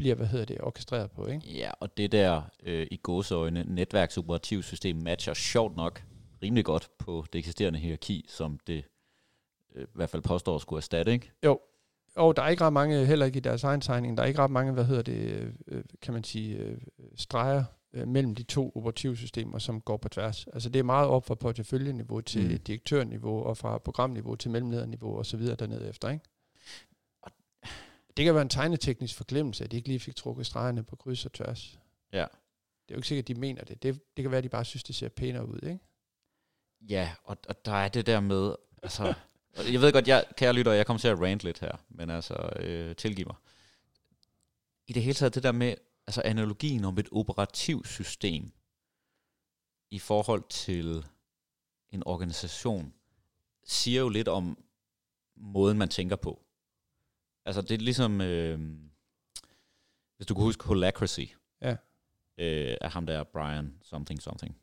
[0.00, 1.46] bliver, hvad hedder det, orkestreret på, ikke?
[1.46, 6.02] Ja, og det der øh, i gåseøjne netværksoperativsystem matcher sjovt nok
[6.42, 8.84] rimelig godt på det eksisterende hierarki, som det
[9.74, 11.32] øh, i hvert fald påstår skulle erstatte, ikke?
[11.44, 11.60] Jo,
[12.16, 14.42] og der er ikke ret mange, heller ikke i deres egen tegning, der er ikke
[14.42, 16.78] ret mange, hvad hedder det, øh, kan man sige, øh,
[17.16, 20.46] streger øh, mellem de to operativsystemer, som går på tværs.
[20.46, 22.58] Altså det er meget op fra porteføljeniveau til mm.
[22.58, 26.24] direktørniveau, og fra programniveau til mellemlederniveau og så videre dernede efter, ikke?
[28.16, 31.26] Det kan være en tegneteknisk forglemmelse, at de ikke lige fik trukket stregerne på kryds
[31.26, 31.78] og tværs.
[32.12, 32.18] Ja.
[32.18, 33.82] Det er jo ikke sikkert, at de mener det.
[33.82, 34.00] det.
[34.16, 35.78] Det kan være, at de bare synes, det ser pænere ud, ikke?
[36.80, 39.14] Ja, og, og der er det der med, altså,
[39.72, 42.50] jeg ved godt, jeg, kære lytter, jeg kommer til at rant lidt her, men altså,
[42.56, 43.36] øh, tilgiv mig.
[44.86, 45.74] I det hele taget, det der med,
[46.10, 48.52] altså analogien om et operativsystem
[49.90, 51.06] i forhold til
[51.90, 52.94] en organisation,
[53.64, 54.58] siger jo lidt om
[55.36, 56.42] måden, man tænker på.
[57.44, 58.58] Altså, det er ligesom, øh,
[60.16, 61.26] hvis du kan huske Holacracy.
[61.62, 61.76] Ja.
[62.38, 64.56] Øh, af ham der, Brian something something.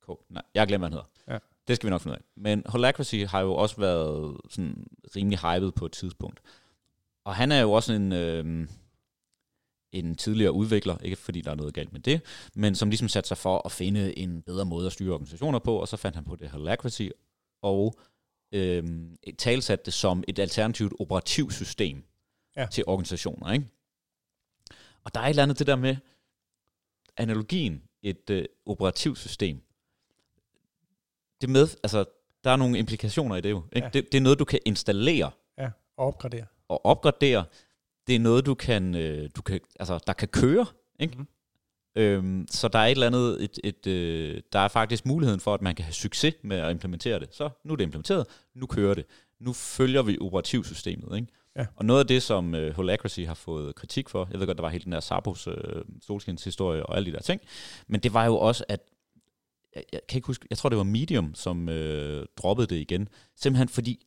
[0.00, 0.18] Cool.
[0.28, 1.34] Nej, jeg glemmer, hvad han hedder.
[1.34, 1.38] Ja.
[1.68, 2.24] Det skal vi nok finde ud af.
[2.36, 4.86] Men Holacracy har jo også været sådan
[5.16, 6.40] rimelig hyped på et tidspunkt.
[7.24, 8.68] Og han er jo også en, øh,
[9.92, 12.20] en tidligere udvikler, ikke fordi der er noget galt med det,
[12.54, 15.76] men som ligesom satte sig for at finde en bedre måde at styre organisationer på,
[15.76, 17.08] og så fandt han på det Holacracy,
[17.62, 17.94] og
[18.52, 18.84] øh,
[19.38, 22.04] talsatte det som et alternativt operativsystem
[22.56, 22.66] ja.
[22.66, 23.52] til organisationer.
[23.52, 23.66] Ikke?
[25.04, 25.96] Og der er et eller andet det der med
[27.16, 29.62] analogien, et øh, operativsystem.
[31.40, 32.04] Det med, altså,
[32.44, 33.64] der er nogle implikationer i det jo.
[33.72, 33.86] Ikke?
[33.86, 33.90] Ja.
[33.90, 35.30] Det, det er noget, du kan installere.
[35.58, 36.46] Ja, og opgradere.
[36.68, 37.44] Og opgradere.
[38.06, 40.66] Det er noget, du kan, øh, du kan altså, der kan køre.
[41.00, 41.16] Ikke?
[41.18, 41.26] Mm.
[41.96, 45.54] Øhm, så der er et eller andet, et, et, øh, der er faktisk muligheden for,
[45.54, 47.28] at man kan have succes med at implementere det.
[47.32, 49.04] Så nu er det implementeret, nu kører det.
[49.40, 51.16] Nu følger vi operativsystemet.
[51.16, 51.28] Ikke?
[51.56, 51.66] Ja.
[51.76, 54.62] Og noget af det, som uh, Holacracy har fået kritik for, jeg ved godt, der
[54.62, 55.54] var helt den der Sabos uh,
[56.00, 57.40] solskins historie og alle de der ting,
[57.86, 58.80] men det var jo også, at
[59.74, 61.74] jeg, jeg kan ikke huske, jeg tror det var Medium, som uh,
[62.36, 64.06] droppede det igen, simpelthen fordi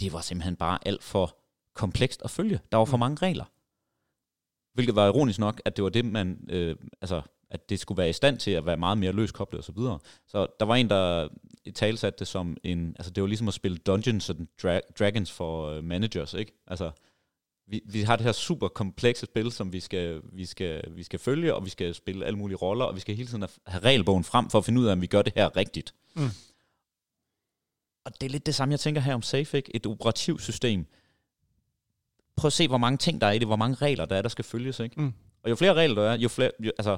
[0.00, 1.36] det var simpelthen bare alt for
[1.74, 2.60] komplekst at følge.
[2.72, 3.00] Der var for mm.
[3.00, 3.44] mange regler.
[4.74, 8.10] Hvilket var ironisk nok, at det var det, man, øh, altså, at det skulle være
[8.10, 9.98] i stand til at være meget mere løskoblet og så videre.
[10.26, 11.28] Så der var en, der
[11.64, 15.32] i talsatte det som en, altså det var ligesom at spille Dungeons and Dra- Dragons
[15.32, 16.52] for uh, managers, ikke?
[16.66, 16.90] Altså,
[17.66, 21.18] vi, vi har det her super komplekse spil, som vi skal, vi, skal, vi skal
[21.18, 24.24] følge, og vi skal spille alle mulige roller, og vi skal hele tiden have regelbogen
[24.24, 25.94] frem for at finde ud af, om vi gør det her rigtigt.
[26.14, 26.28] Mm.
[28.04, 29.76] Og det er lidt det samme, jeg tænker her om Safe, ikke?
[29.76, 30.86] Et operativsystem.
[32.36, 34.22] Prøv at se, hvor mange ting der er i det, hvor mange regler der er,
[34.22, 35.00] der skal følges, ikke?
[35.00, 35.14] Mm.
[35.42, 36.96] Og jo flere regler der er, jo, flere, jo, altså,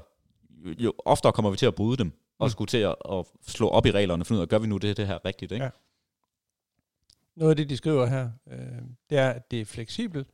[0.50, 2.50] jo, jo oftere kommer vi til at bryde dem og mm.
[2.50, 4.76] skulle til at, at slå op i reglerne og finde ud af, gør vi nu
[4.76, 5.64] det, det her rigtigt, ikke?
[5.64, 5.70] Ja.
[7.36, 10.28] Noget af det, de skriver her, øh, det er, at det er fleksibelt,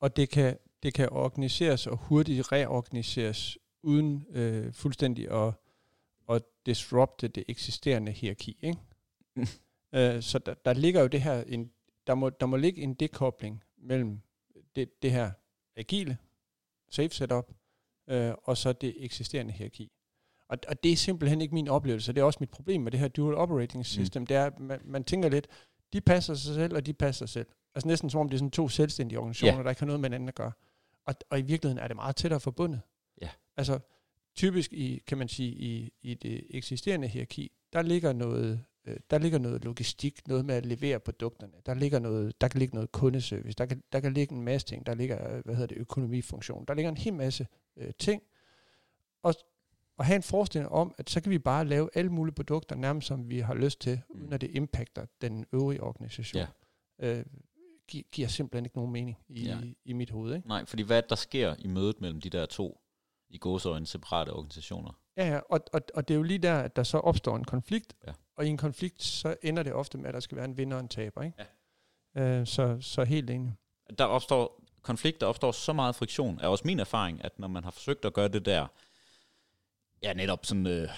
[0.00, 5.54] og det kan, det kan organiseres og hurtigt reorganiseres uden øh, fuldstændig at,
[6.28, 8.58] at disrupte det eksisterende hierarki.
[8.62, 8.78] Ikke?
[9.36, 9.46] Mm.
[9.94, 11.70] øh, så der, der ligger jo det her, en,
[12.06, 14.20] der, må, der må ligge en dekobling mellem
[14.80, 15.30] det, det her
[15.76, 16.18] agile,
[16.90, 17.52] safe setup,
[18.08, 19.92] øh, og så det eksisterende hierarki.
[20.48, 22.12] Og, og det er simpelthen ikke min oplevelse.
[22.12, 24.22] Det er også mit problem med det her dual operating system.
[24.22, 24.26] Mm.
[24.26, 25.48] Det er, man, man tænker lidt,
[25.92, 27.46] de passer sig selv, og de passer sig selv.
[27.74, 29.64] Altså næsten som om det er sådan to selvstændige organisationer, yeah.
[29.64, 30.52] der ikke har noget med hinanden at gøre.
[31.06, 32.80] Og, og i virkeligheden er det meget tættere forbundet.
[33.22, 33.32] Yeah.
[33.56, 33.78] Altså
[34.34, 39.18] typisk i, kan man sige, i, i det eksisterende hierarki, der ligger noget, øh, der
[39.18, 41.52] ligger noget logistik, noget med at levere produkterne.
[41.66, 44.66] Der ligger noget, der kan ligge noget kundeservice, der kan, der kan ligge en masse
[44.66, 46.64] ting, der ligger, hvad hedder det, økonomifunktion.
[46.68, 48.22] Der ligger en hel masse øh, ting.
[49.22, 49.34] Og
[49.96, 53.08] og have en forestilling om, at så kan vi bare lave alle mulige produkter, nærmest
[53.08, 54.20] som vi har lyst til, mm.
[54.20, 56.42] uden at det impacter den øvrige organisation.
[56.98, 57.18] Ja.
[57.18, 57.24] Øh,
[57.88, 59.58] gi- giver simpelthen ikke nogen mening i, Ja.
[59.58, 59.72] ja.
[59.84, 60.34] i mit hoved.
[60.36, 60.48] Ikke?
[60.48, 62.80] Nej, fordi hvad er der sker i mødet mellem de der to
[63.28, 65.00] i gåsøjne separate organisationer?
[65.16, 67.44] Ja, ja, og, og, og det er jo lige der, at der så opstår en
[67.44, 68.12] konflikt, Ja.
[68.36, 70.76] og i en konflikt, så ender det ofte med, at der skal være en vinder
[70.76, 71.22] og en taber.
[71.22, 71.44] Ikke?
[72.14, 72.22] Ja.
[72.22, 73.54] Øh, så, så helt enig.
[73.98, 77.64] Der opstår konflikt, der opstår så meget friktion, er også min erfaring, at når man
[77.64, 78.66] har forsøgt at gøre det der,
[80.02, 80.88] ja netop sådan uh,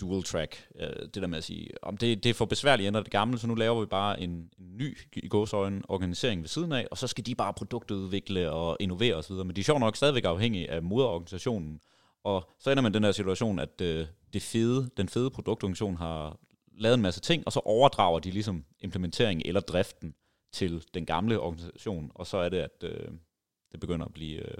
[0.00, 2.88] dual track, uh, det der med at sige, om det, det er for besværligt at
[2.88, 6.48] ændre det gamle, så nu laver vi bare en, en ny i gåsøjne organisering ved
[6.48, 9.80] siden af, og så skal de bare produktudvikle og innovere osv., men de er sjovt
[9.80, 11.80] nok stadigvæk afhængige af moderorganisationen,
[12.24, 13.86] og så ender man den der situation, at uh,
[14.32, 16.38] det fede, den fede produktorganisation har
[16.72, 20.14] lavet en masse ting, og så overdrager de ligesom implementering eller driften
[20.52, 23.08] til den gamle organisation, og så er det, at øh,
[23.72, 24.58] det begynder at blive, øh,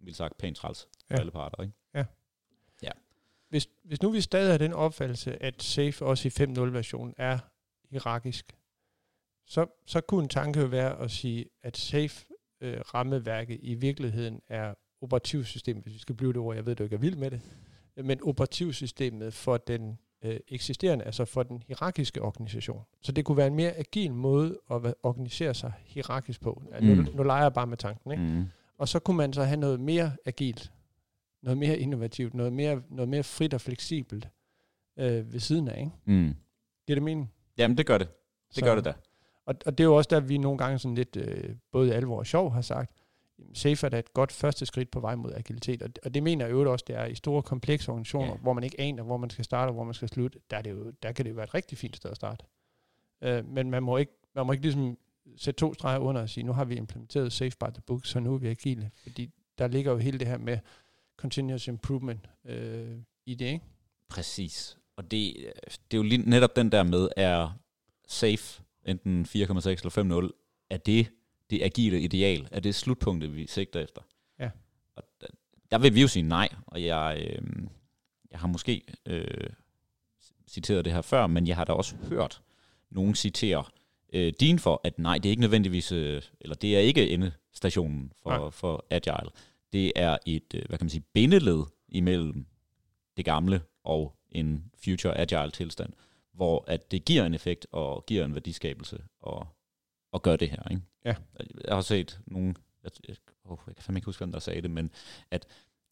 [0.00, 1.20] vildt sagt, pænt træls for Ja.
[1.20, 1.62] alle parter.
[1.62, 1.74] Ikke?
[3.48, 7.38] Hvis, hvis nu vi stadig har den opfattelse, at Safe også i 5.0-versionen er
[7.90, 8.56] hierarkisk,
[9.46, 15.82] så, så kunne en tanke jo være at sige, at Safe-rammeværket i virkeligheden er operativsystemet,
[15.82, 17.40] hvis vi skal blive det ord, jeg ved, du ikke er vild med det,
[18.04, 22.82] men operativsystemet for den øh, eksisterende, altså for den hierarkiske organisation.
[23.02, 26.62] Så det kunne være en mere agil måde at organisere sig hierarkisk på.
[26.72, 27.08] Ja, nu, Mm.
[27.14, 28.22] nu leger jeg bare med tanken, ikke?
[28.22, 28.44] Mm.
[28.78, 30.72] Og så kunne man så have noget mere agilt,
[31.42, 34.28] noget mere innovativt, noget mere, noget mere frit og fleksibelt
[34.98, 35.78] øh, ved siden af.
[35.80, 35.92] Ikke?
[36.04, 36.34] Mm.
[36.86, 37.32] Giver det mening?
[37.58, 38.08] Jamen, det gør det.
[38.48, 38.92] Det Så- gør det da.
[39.46, 42.18] Og, og det er jo også der, vi nogle gange sådan lidt, øh, både alvor
[42.18, 42.92] og sjov, har sagt,
[43.38, 45.82] jamen, SAFE er da et godt første skridt på vej mod agilitet.
[45.82, 48.36] Og, og det mener jeg jo også, det er i store, komplekse organisationer, Ja.
[48.36, 50.38] hvor man ikke aner, hvor man skal starte og hvor man skal slutte.
[50.50, 52.44] Der, er det jo, der kan det jo være et rigtig fint sted at starte.
[53.22, 54.98] Øh, men man må, ikke, man må ikke ligesom
[55.36, 58.20] sætte to streger under og sige, nu har vi implementeret Safe by the book, så
[58.20, 58.90] nu er vi agile.
[59.02, 60.58] Fordi der ligger jo hele det her med
[61.16, 63.64] continuous improvement øh, i det, ikke?
[64.08, 64.78] Præcis.
[64.96, 65.36] Og det,
[65.90, 67.58] det er jo lige netop den der med, er
[68.08, 71.10] safe, enten 4,6 eller 5,0, er det
[71.50, 72.48] det agile ideal?
[72.50, 74.02] Er det slutpunktet, vi sigter efter?
[74.38, 74.50] Ja.
[74.96, 75.26] Og der,
[75.70, 77.42] der vil vi jo sige nej, og jeg, øh,
[78.30, 79.50] jeg har måske øh,
[80.48, 82.42] citeret det her før, men jeg har da også hørt
[82.90, 83.64] nogen citere
[84.12, 88.12] øh, din for, at nej, det er ikke nødvendigvis, øh, eller det er ikke endestationen
[88.22, 89.30] for, for Agile.
[89.72, 92.46] Det er et, øh, hvad kan man sige, bindeled imellem
[93.16, 95.92] det gamle og en future agile tilstand,
[96.32, 99.46] hvor at det giver en effekt og giver en værdiskabelse og,
[100.12, 100.68] og gør det her.
[100.70, 100.82] Ikke?
[101.06, 101.14] Ja.
[101.64, 104.62] Jeg har set nogen, jeg, jeg, oh, jeg kan fandme ikke huske, hvem der sagde
[104.62, 104.90] det, men
[105.30, 105.46] at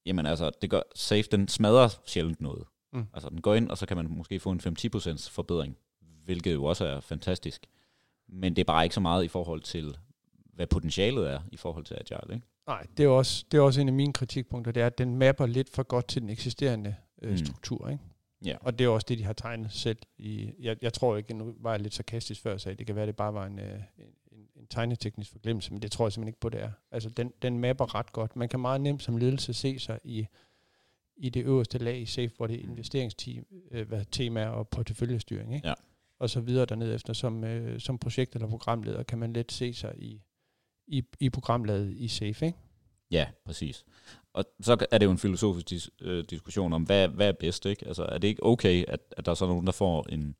[0.06, 2.64] jamen altså, det gør, Safe, den smadrer sjældent noget.
[2.92, 3.06] Mm.
[3.14, 5.76] Altså den går ind, og så kan man måske få en 5-10% forbedring,
[6.24, 7.66] hvilket jo også er fantastisk.
[8.28, 9.96] Men det er bare ikke så meget i forhold til,
[10.52, 12.34] hvad potentialet er i forhold til agile.
[12.34, 12.46] Ikke?
[12.66, 15.16] Nej, det er, også, det er også en af mine kritikpunkter, det er, at den
[15.16, 17.36] mapper lidt for godt til den eksisterende øh, Mm.
[17.36, 17.88] struktur.
[17.88, 18.02] Ikke?
[18.44, 18.56] Ja.
[18.60, 19.98] Og det er også det, de har tegnet selv.
[20.18, 23.06] I, jeg, jeg tror ikke, nu var jeg lidt sarkastisk før, så det kan være,
[23.06, 23.80] det bare var en, øh,
[24.64, 26.70] en, tegneteknisk forglemmelse, men det tror jeg simpelthen ikke på, det er.
[26.90, 28.36] Altså, den, den mapper ret godt.
[28.36, 30.26] Man kan meget nemt som ledelse se sig i,
[31.16, 35.54] i det øverste lag i SAFE, hvor det er investeringsteam, øh, hvad, temaer og porteføljestyring,
[35.54, 35.68] ikke?
[35.68, 35.74] Ja.
[36.18, 37.12] og så videre dernede efter.
[37.12, 40.22] Som, øh, som projekt- eller programleder kan man let se sig i,
[40.86, 42.46] i, i programlaget i SAFE.
[42.46, 42.58] Ikke?
[43.10, 43.84] Ja, præcis.
[44.32, 47.66] Og så er det jo en filosofisk dis, øh, diskussion om, hvad, hvad er bedst,
[47.66, 47.86] ikke?
[47.86, 50.36] Altså, er det ikke okay, at, at der er så nogen, der får en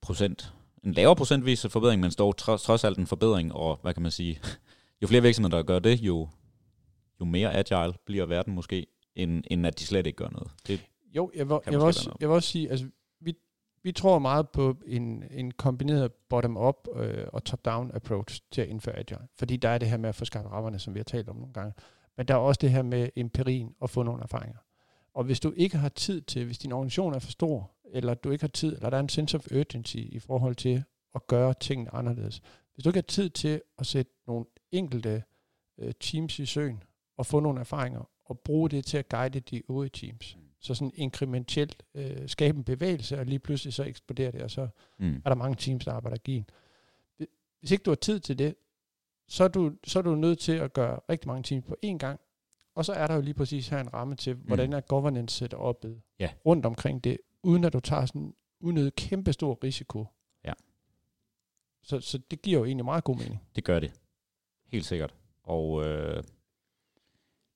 [0.00, 0.52] procent,
[0.86, 4.10] en lavere procentvis forbedring, men står trods, trods alt en forbedring, og hvad kan man
[4.10, 4.40] sige,
[5.02, 6.28] jo flere virksomheder, der gør det, jo,
[7.20, 10.50] jo mere agile bliver verden måske, end, end at de slet ikke gør noget.
[10.66, 10.80] Det,
[11.16, 12.86] Jo, jeg vil, jeg vil, også, jeg vil også sige, altså,
[13.20, 13.34] vi,
[13.82, 18.98] vi tror meget på en, en kombineret bottom-up øh, og top-down approach til at indføre
[18.98, 19.28] agile.
[19.38, 21.36] Fordi der er det her med at få skabt rammerne, som vi har talt om
[21.36, 21.72] nogle gange.
[22.16, 24.58] Men der er også det her med empirien og få nogle erfaringer.
[25.14, 28.30] Og hvis du ikke har tid til, hvis din organisation er for stor, eller du
[28.30, 31.54] ikke har tid, eller der er en sense of urgency i forhold til at gøre
[31.60, 32.42] tingene anderledes.
[32.74, 35.22] Hvis du ikke har tid til at sætte nogle enkelte
[35.78, 36.82] øh, teams i søen,
[37.16, 40.92] og få nogle erfaringer, og bruge det til at guide de øvrige teams, så sådan
[40.94, 44.68] inkrementelt øh, skabe en bevægelse, og lige pludselig så eksploderer det, og så
[44.98, 46.52] mm, er der mange teams, der arbejder agilt.
[47.60, 48.54] Hvis ikke du har tid til det,
[49.28, 51.96] så er, du, så er du nødt til at gøre rigtig mange teams på én
[51.96, 52.20] gang,
[52.74, 56.02] og så er der jo lige præcis her en ramme til, hvordan er governance setupet
[56.18, 56.30] Ja.
[56.46, 60.06] rundt omkring det, uden at du tager sådan unødig kæmpe stor risiko.
[60.44, 60.52] Ja.
[61.82, 63.42] Så, så det giver jo egentlig meget god mening.
[63.56, 63.92] det gør det.
[64.66, 65.14] Helt sikkert.
[65.42, 66.22] Og øh,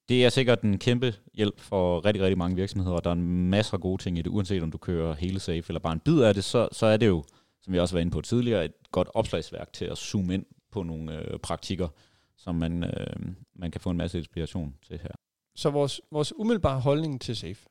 [0.08, 3.50] det er sikkert en kæmpe hjælp for rigtig, rigtig mange virksomheder, og der er en
[3.50, 6.00] masse af gode ting i det, uanset om du kører hele safe eller bare en
[6.00, 7.24] bid af det, så, så er det jo,
[7.60, 10.82] som vi også var inde på tidligere, et godt opslagsværk til at zoome ind på
[10.82, 11.88] nogle øh, praktikker,
[12.36, 13.16] som man, øh,
[13.54, 15.12] man kan få en masse inspiration til her.
[15.54, 17.68] Så vores, vores umiddelbare holdning til SAFE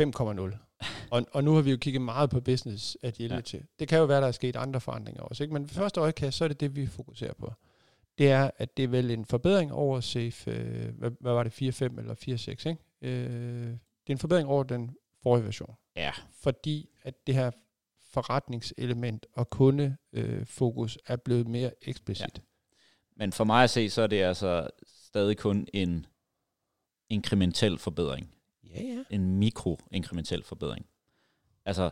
[0.00, 0.69] 5,0
[1.10, 3.54] Og, og nu har vi jo kigget meget på business agility.
[3.54, 3.60] Ja.
[3.78, 5.42] Det kan jo være, der er sket andre forandringer også.
[5.42, 5.52] Ikke?
[5.52, 7.52] Men ved første øjekast, så er det det, vi fokuserer på.
[8.18, 11.82] Det er, at det er vel en forbedring over Safe, øh, hvad, hvad var det,
[11.82, 12.76] 4.5 eller 4.6, ikke?
[13.02, 15.76] Øh, det er en forbedring over den forrige version.
[15.96, 16.12] Ja.
[16.42, 17.50] Fordi at det her
[18.12, 22.36] forretningselement og kundefokus øh, er blevet mere eksplicit.
[22.36, 22.42] Ja.
[23.16, 26.06] Men for mig at se, så er det altså stadig kun en
[27.08, 28.34] inkrementel forbedring.
[28.74, 29.04] Ja, ja.
[29.10, 30.86] En mikro-inkrementel forbedring.
[31.64, 31.90] Altså,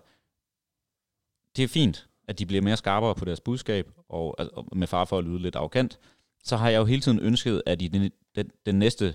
[1.56, 5.04] det er fint, at de bliver mere skarpere på deres budskab, og, og med far
[5.04, 5.98] for at lyde lidt arrogant,
[6.44, 9.14] så har jeg jo hele tiden ønsket, at i den, den, den næste...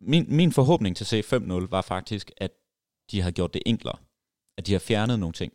[0.00, 2.50] Min, min forhåbning til C5.0 var faktisk, at
[3.10, 3.98] de har gjort det enklere.
[4.56, 5.52] At de har fjernet nogle ting.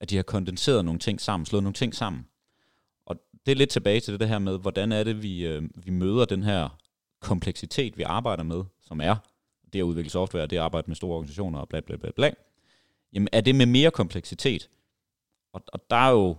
[0.00, 2.28] At de har kondenseret nogle ting sammen, slået nogle ting sammen.
[3.06, 5.90] Og det er lidt tilbage til det her med, hvordan er det, vi, øh, vi
[5.90, 6.78] møder den her
[7.20, 9.16] kompleksitet, vi arbejder med, som er
[9.74, 12.30] det at udvikle software, det at arbejde med store organisationer og bla bla bla bla.
[13.12, 14.68] Jamen er det med mere kompleksitet?
[15.52, 16.36] Og, og der er jo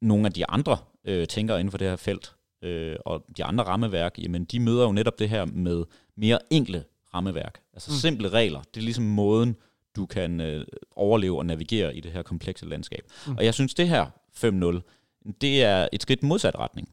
[0.00, 3.64] nogle af de andre øh, tænkere inden for det her felt, øh, og de andre
[3.64, 5.84] rammeværk, jamen de møder jo netop det her med
[6.16, 6.84] mere enkle
[7.14, 7.60] rammeværk.
[7.72, 7.96] Altså mm.
[7.96, 8.62] simple regler.
[8.74, 9.56] Det er ligesom måden,
[9.96, 13.04] du kan øh, overleve og navigere i det her komplekse landskab.
[13.26, 13.36] Mm.
[13.36, 16.88] Og jeg synes, det her 5.0, det er et skridt modsat retning.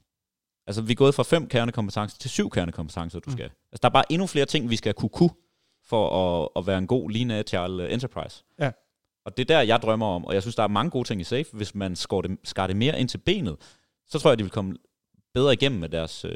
[0.70, 3.32] Altså, vi er gået fra fem kernekompetencer til syv kernekompetencer, du mm.
[3.32, 3.44] skal.
[3.46, 5.30] Altså, der er bare endnu flere ting, vi skal kunne kunne,
[5.84, 8.44] for at, at være en god agile enterprise.
[8.60, 8.72] Ja.
[9.26, 11.22] Og det er der, jeg drømmer om, og jeg synes, der er mange gode ting
[11.22, 11.46] i Safe.
[11.54, 13.56] Hvis man skar det, skar det mere ind til benet,
[14.08, 14.76] så tror jeg, de vil komme
[15.34, 16.32] bedre igennem med deres, øh,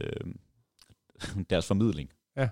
[1.50, 2.10] deres formidling.
[2.38, 2.50] Ja.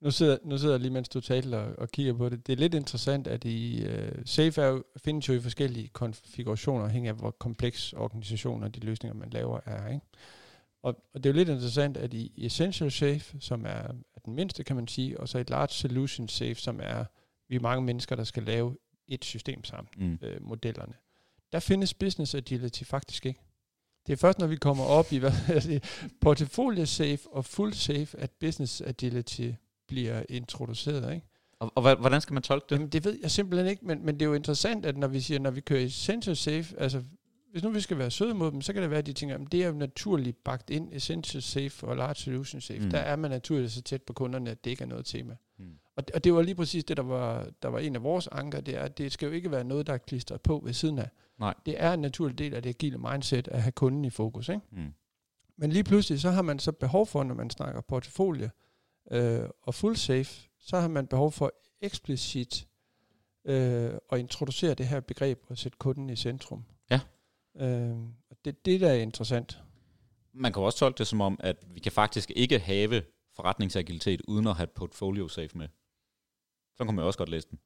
[0.00, 2.46] Nu sidder, nu sidder jeg lige, mens du taler og, og kigger på det.
[2.46, 6.84] Det er lidt interessant, at i uh, Safe er jo, findes jo i forskellige konfigurationer,
[6.84, 9.88] afhængig af hvor kompleks organisationer de løsninger, man laver, er.
[9.88, 10.06] Ikke?
[10.82, 13.68] Og, og det er jo lidt interessant, at i Essential Safe, som er,
[14.14, 17.04] er den mindste, kan man sige, og så et Large Solution Safe, som er,
[17.48, 18.76] vi er mange mennesker, der skal lave
[19.08, 20.26] et system sammen, mm.
[20.26, 20.94] øh, modellerne.
[21.52, 23.40] Der findes Business Agility faktisk ikke.
[24.06, 25.80] Det er først, når vi kommer op i hvad, altså,
[26.20, 29.50] portfolio safe og full safe, at Business Agility
[29.88, 31.14] bliver introduceret.
[31.14, 31.26] Ikke?
[31.58, 32.76] Og, og hvordan skal man tolke det?
[32.76, 35.20] Jamen, det ved jeg simpelthen ikke, men, men det er jo interessant, at når vi
[35.20, 37.02] siger, når vi kører Essential Safe, altså
[37.52, 39.34] hvis nu vi skal være søde mod dem, så kan det være, at de tænker,
[39.34, 42.80] at det er jo naturligt bagt ind, Essential Safe og Large Solution Safe.
[42.80, 42.90] Mm.
[42.90, 45.36] Der er man naturligt så tæt på kunderne, at det ikke er noget tema.
[45.58, 45.64] Mm.
[45.96, 48.26] Og, det, og det var lige præcis det, der var, der var en af vores
[48.26, 50.72] anker, det er, at det skal jo ikke være noget, der er klistret på ved
[50.72, 51.08] siden af.
[51.38, 51.54] Nej.
[51.66, 54.48] Det er en naturlig del af det agile mindset at have kunden i fokus.
[54.48, 54.62] Ikke?
[54.72, 54.92] Mm.
[55.56, 58.50] Men lige pludselig, så har man så behov for, når man snakker portefølje
[59.12, 62.68] øh, og full safe, så har man behov for eksplicit
[63.44, 66.64] øh, at introducere det her begreb og sætte kunden i centrum.
[67.56, 67.96] Øh,
[68.44, 69.62] det, det der er interessant.
[70.32, 73.02] Man kan også tolke det som om, at vi kan faktisk ikke have
[73.36, 75.68] forretningsagilitet uden at have et portfolio safe med.
[76.76, 77.58] Så kan man også godt læse den.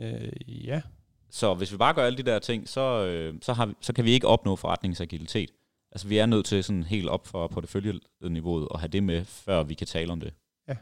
[0.00, 0.82] Øh, ja.
[1.30, 3.92] Så hvis vi bare gør alle de der ting, så, øh, så, har vi, så
[3.92, 5.50] kan vi ikke opnå forretningsagilitet.
[5.92, 9.62] Altså vi er nødt til sådan helt op for porteføljeniveauet og have det med, før
[9.62, 10.34] vi kan tale om det.
[10.68, 10.76] Ja.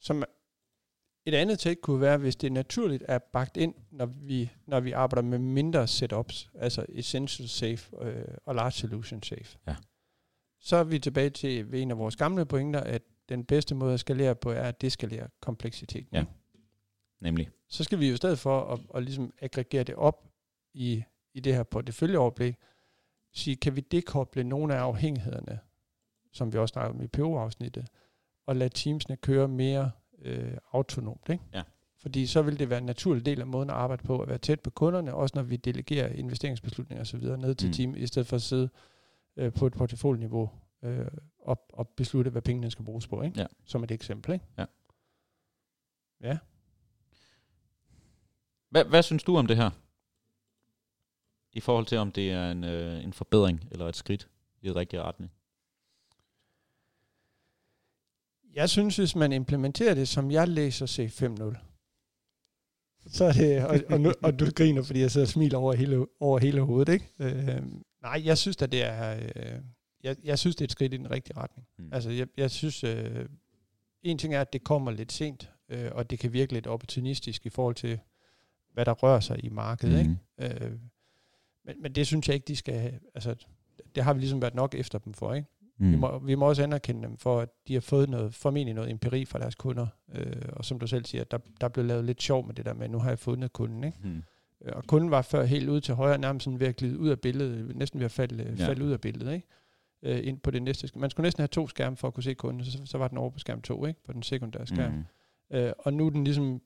[0.00, 0.24] Som
[1.28, 4.92] et andet take kunne være, hvis det naturligt er bagt ind, når vi, når vi
[4.92, 9.58] arbejder med mindre setups, altså Essential Safe øh, og Large Solution Safe.
[9.66, 9.76] Ja.
[10.60, 13.94] Så er vi tilbage til ved en af vores gamle pointer, at den bedste måde
[13.94, 16.08] at skalere på er at deskalere kompleksiteten.
[16.12, 16.24] Ja,
[17.20, 17.48] nemlig.
[17.68, 20.26] Så skal vi jo i stedet for at, at ligesom aggregere det op
[20.74, 22.56] i, i det her porteføljeoverblik,
[23.32, 25.58] sige, kan vi dekoble nogle af afhængighederne,
[26.32, 27.88] som vi også snakker om i PO-afsnittet,
[28.46, 29.90] og lade teamsene køre mere
[30.22, 31.28] øh, autonomt.
[31.28, 31.44] Ikke?
[31.54, 31.62] Ja.
[31.98, 34.38] Fordi så vil det være en naturlig del af måden at arbejde på, at være
[34.38, 37.22] tæt på kunderne, også når vi delegerer investeringsbeslutninger osv.
[37.22, 37.72] ned til mm.
[37.72, 38.68] team, i stedet for at sidde
[39.36, 40.50] øh, på et porteføljeniveau
[40.82, 41.06] øh,
[41.38, 43.40] og, og beslutte, hvad pengene skal bruges på, ikke?
[43.40, 43.46] Ja.
[43.64, 44.32] som et eksempel.
[44.32, 44.44] Ikke?
[44.58, 44.64] Ja.
[46.20, 46.38] Ja.
[48.70, 49.70] Hvad, hvad synes du om det her?
[51.52, 54.28] I forhold til, om det er en, øh, en forbedring eller et skridt
[54.60, 55.32] i den rigtige retning?
[58.58, 61.58] Jeg synes, hvis man implementerer det, som jeg læser C5.0,
[63.06, 65.72] så er det, og, og, nu, og du griner, fordi jeg sidder og smiler over
[65.74, 67.06] hele, over hele hovedet, ikke?
[67.18, 67.62] Øh,
[68.02, 69.60] nej, jeg synes at det er, øh,
[70.02, 71.68] jeg, jeg synes, det er et skridt i den rigtige retning.
[71.78, 71.88] Mm.
[71.92, 73.28] Altså, jeg, jeg synes, øh,
[74.02, 77.46] en ting er, at det kommer lidt sent, øh, og det kan virke lidt opportunistisk
[77.46, 77.98] i forhold til,
[78.72, 80.16] hvad der rører sig i markedet, mm.
[80.40, 80.64] ikke?
[80.64, 80.72] Øh,
[81.64, 83.34] men, men det synes jeg ikke, de skal have, altså,
[83.94, 85.48] det har vi ligesom været nok efter dem for, ikke?
[85.78, 85.92] Mm.
[85.92, 88.90] Vi, må, vi må også anerkende dem for, at de har fået noget, formentlig noget
[88.90, 89.86] empiri fra deres kunder.
[90.14, 92.74] Øh, og som du selv siger, der, der blev lavet lidt sjov med det der
[92.74, 93.84] med, nu har jeg fundet kunden.
[93.84, 93.98] Ikke?
[94.02, 94.22] Mm.
[94.64, 97.08] Øh, og kunden var før helt ude til højre, nærmest sådan ved at glide ud
[97.08, 98.66] af billedet, næsten ved at falde, ja.
[98.66, 99.34] falde ud af billedet.
[99.34, 99.46] Ikke?
[100.02, 100.98] Øh, ind på det næste.
[100.98, 103.18] Man skulle næsten have to skærme for at kunne se kunden, så, så var den
[103.18, 104.04] over på skærm to, ikke?
[104.04, 104.92] på den sekundære skærm.
[104.92, 105.04] Mm.
[105.56, 106.60] Øh, og nu er den ligesom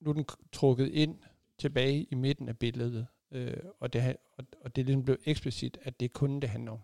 [0.00, 1.18] nu er den trukket ind
[1.58, 5.78] tilbage i midten af billedet, øh, og, det, og, og det er ligesom blevet eksplicit,
[5.82, 6.78] at det er kun det handler om.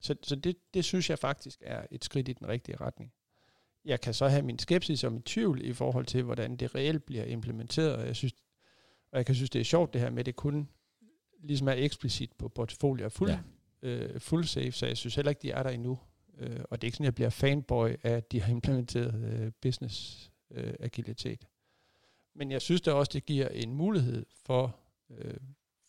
[0.00, 3.12] Så, så det, det synes jeg faktisk er et skridt i den rigtige retning.
[3.84, 7.06] Jeg kan så have min skepsis og min tvivl i forhold til, hvordan det reelt
[7.06, 8.34] bliver implementeret, og jeg synes,
[9.12, 10.68] og jeg kan synes, det er sjovt det her med, at det kun
[11.40, 13.38] ligesom er eksplicit på portfolio fuld, ja.
[13.82, 15.98] øh, full safe, så jeg synes heller ikke, de er der endnu.
[16.38, 19.14] Øh, og det er ikke sådan, at jeg bliver fanboy af, at de har implementeret
[19.24, 21.46] øh, business øh, agilitet.
[22.34, 24.76] Men jeg synes da også, det giver en mulighed for,
[25.10, 25.36] øh,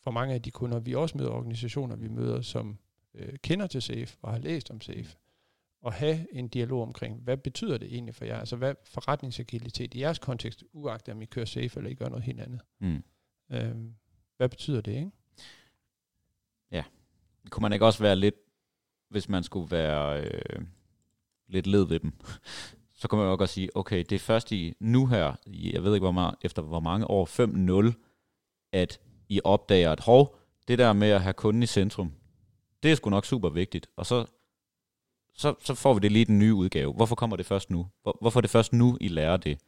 [0.03, 2.77] for mange af de kunder, vi også møder, organisationer, vi møder, som
[3.17, 5.17] øh, kender til SAFE og har læst om SAFE,
[5.85, 8.39] at have en dialog omkring, hvad betyder det egentlig for jer?
[8.39, 12.23] Altså hvad forretningsagilitet i jeres kontekst, uagtet om I kører SAFE eller I gør noget
[12.23, 12.61] helt andet.
[12.79, 13.03] Mm.
[13.51, 13.75] Øh,
[14.37, 15.11] hvad betyder det, ikke?
[16.71, 16.83] Ja.
[17.49, 18.35] Kunne man ikke også være lidt,
[19.09, 20.61] hvis man skulle være øh,
[21.47, 22.13] lidt led ved dem,
[22.99, 25.93] så kan man jo godt sige, okay, det er først i nu her, jeg ved
[25.93, 27.93] ikke hvor meget, efter hvor mange år, 5-0,
[28.71, 28.99] at
[29.29, 32.11] I opdager, at hov, det der med at have kunden i centrum,
[32.83, 33.87] det er sgu nok super vigtigt.
[33.97, 34.25] Og så,
[35.35, 36.93] så, så får vi det lige den nye udgave.
[36.93, 37.87] Hvorfor kommer det først nu?
[38.03, 39.59] Hvor, hvorfor er det først nu, I lærer det?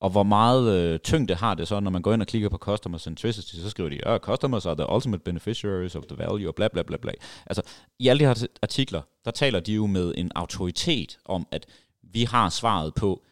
[0.00, 2.58] Og hvor meget øh, tyngde har det så, når man går ind og klikker på
[2.58, 6.54] Customer Centricity, så skriver de, at customers are the ultimate beneficiaries of the value, og
[6.54, 7.12] bla bla bla bla.
[7.46, 7.62] Altså,
[7.98, 11.66] i alle de her artikler, der taler de jo med en autoritet om, at
[12.02, 13.22] vi har svaret på,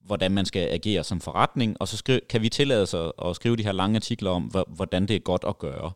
[0.00, 2.94] hvordan man skal agere som forretning, og så skri- kan vi tillade os
[3.28, 5.92] at skrive de her lange artikler om, hvordan det er godt at gøre.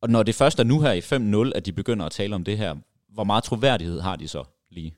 [0.00, 1.00] Og når det først er nu her i
[1.48, 2.76] 5.0, at de begynder at tale om det her,
[3.08, 4.94] hvor meget troværdighed har de så lige?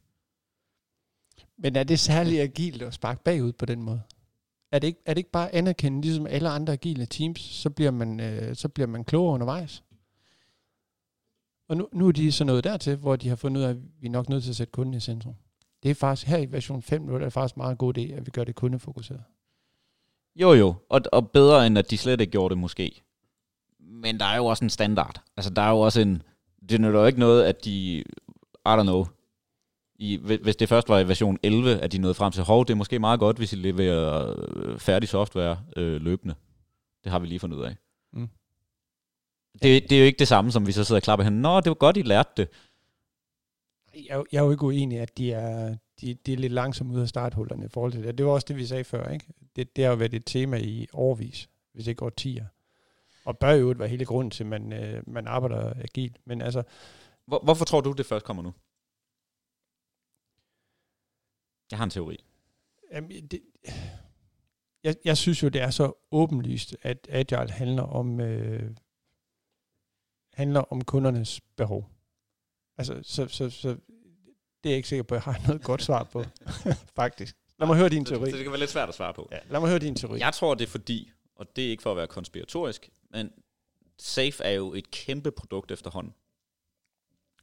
[1.59, 4.03] Men er det særligt agilt at sparke bagud på den måde?
[4.73, 7.91] Er det ikke, er det ikke bare anerkendt, ligesom alle andre agile teams, så bliver
[7.91, 9.83] man, øh, så bliver man klogere undervejs?
[11.69, 13.77] Og nu, nu er de så nået dertil, hvor de har fundet ud af, at
[14.01, 15.35] vi er nok nødt til at sætte kunden i centrum.
[15.83, 18.27] Det er faktisk her i version 5 nu, er det faktisk meget god idé, at
[18.27, 19.23] vi gør det kundefokuseret.
[20.37, 23.03] Jo jo, og, og bedre end at de slet ikke gjorde det måske.
[23.91, 25.23] Men der er jo også en standard.
[25.37, 26.23] Altså der er jo også en,
[26.69, 28.05] det er jo ikke noget, at de, I
[28.67, 29.07] don't know,
[30.01, 32.73] i, hvis det først var i version 11, at de nåede frem til, hov, det
[32.73, 36.35] er måske meget godt, hvis I leverer øh, færdig software øh, løbende.
[37.05, 37.77] Det har vi lige fundet ud af.
[38.13, 38.29] Mm.
[39.53, 41.33] Det, det er jo ikke det samme, som vi så sidder og klapper hen.
[41.33, 42.49] Nå, det var godt, I lærte det.
[43.95, 47.01] Jeg, jeg er jo ikke uenig, at de er, de, de er lidt langsomme ud
[47.01, 48.19] af starthullerne i forhold til det.
[48.19, 49.09] Det var også det, vi sagde før.
[49.13, 49.27] Ikke?
[49.57, 52.45] Det, det har jo været et tema i årvis, hvis ikke årtier.
[53.31, 56.17] Og bør jo være hele grunden til, at man, øh, man arbejder agilt.
[56.25, 56.63] Men altså,
[57.27, 58.53] Hvor, hvorfor tror du, det først kommer nu?
[61.71, 62.25] Jeg har en teori.
[62.93, 63.41] Jamen, det,
[64.85, 68.77] jeg, jeg synes jo, det er så åbenlyst, at Agile handler om, øh,
[70.33, 71.91] handler om kundernes behov.
[72.79, 75.83] Altså, så, så, så det er jeg ikke sikker på, at jeg har noget godt
[75.83, 76.25] svar på,
[77.01, 77.37] faktisk.
[77.59, 78.25] Lad mig høre din teori.
[78.25, 79.29] Det, det kan være lidt svært at svare på.
[79.33, 80.19] Ja, lad mig høre din teori.
[80.19, 83.33] Jeg tror, det er fordi, og det er ikke for at være konspiratorisk, men
[83.99, 86.15] Safe er jo et kæmpe produkt efterhånden.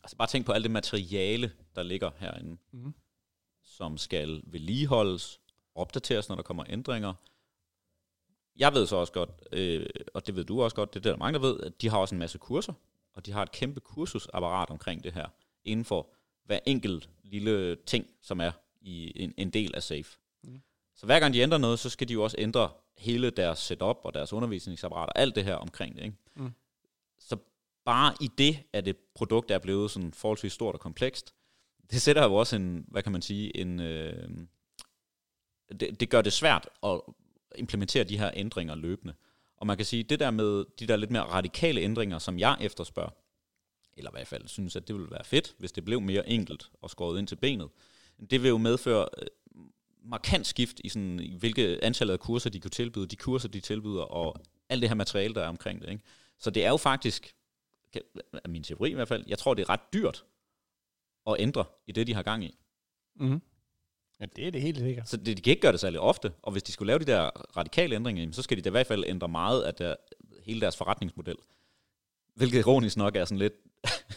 [0.04, 2.58] Altså bare tænk på alt det materiale, der ligger herinde.
[2.72, 2.94] Mm
[3.78, 5.40] som skal vedligeholdes,
[5.76, 7.14] opdateres, når der kommer ændringer.
[8.56, 11.18] Jeg ved så også godt, øh, og det ved du også godt, det er der
[11.18, 12.74] mange, der ved, at de har også en masse kurser,
[13.14, 15.28] og de har et kæmpe kursusapparat omkring det her,
[15.64, 16.10] inden for
[16.44, 18.52] hver enkelt lille ting, som er
[18.82, 20.18] i en, en del af SAFE.
[20.44, 20.62] Mm.
[20.96, 23.98] Så hver gang de ændrer noget, så skal de jo også ændre hele deres setup
[24.04, 26.04] og deres undervisningsapparat og alt det her omkring det.
[26.04, 26.18] Ikke?
[26.36, 26.52] Mm.
[27.20, 27.38] Så
[27.86, 31.34] bare i det, at et produkt er blevet sådan forholdsvis stort og komplekst,
[31.92, 34.30] det sætter jo også en, hvad kan man sige, en, øh,
[35.80, 37.02] det, det gør det svært at
[37.56, 39.14] implementere de her ændringer løbende.
[39.58, 42.58] Og man kan sige, det der med de der lidt mere radikale ændringer, som jeg
[42.62, 43.10] efterspørger,
[43.98, 46.72] eller i hvert fald synes, at det ville være fedt, hvis det blev mere enkelt
[46.82, 47.70] og skåret ind til benet,
[48.30, 49.28] det vil jo medføre øh,
[50.04, 53.60] markant skift i, sådan, i hvilke antallet af kurser, de kunne tilbyde, de kurser, de
[53.60, 54.36] tilbyder, og
[54.70, 55.90] alt det her materiale, der er omkring det.
[55.90, 56.04] Ikke?
[56.40, 57.36] Så det er jo faktisk,
[58.48, 60.26] min teori i hvert fald, jeg tror, det er ret dyrt
[61.28, 62.58] at ændre i det, de har gang i.
[63.16, 63.42] Mm.
[64.20, 65.10] Ja, det er det helt sikkert.
[65.10, 67.06] Så det, de kan ikke gøre det særlig ofte, og hvis de skulle lave de
[67.06, 69.96] der radikale ændringer, så skal de da i hvert fald ændre meget af der,
[70.44, 71.36] hele deres forretningsmodel.
[72.36, 73.54] Hvilket ironisk nok er sådan lidt,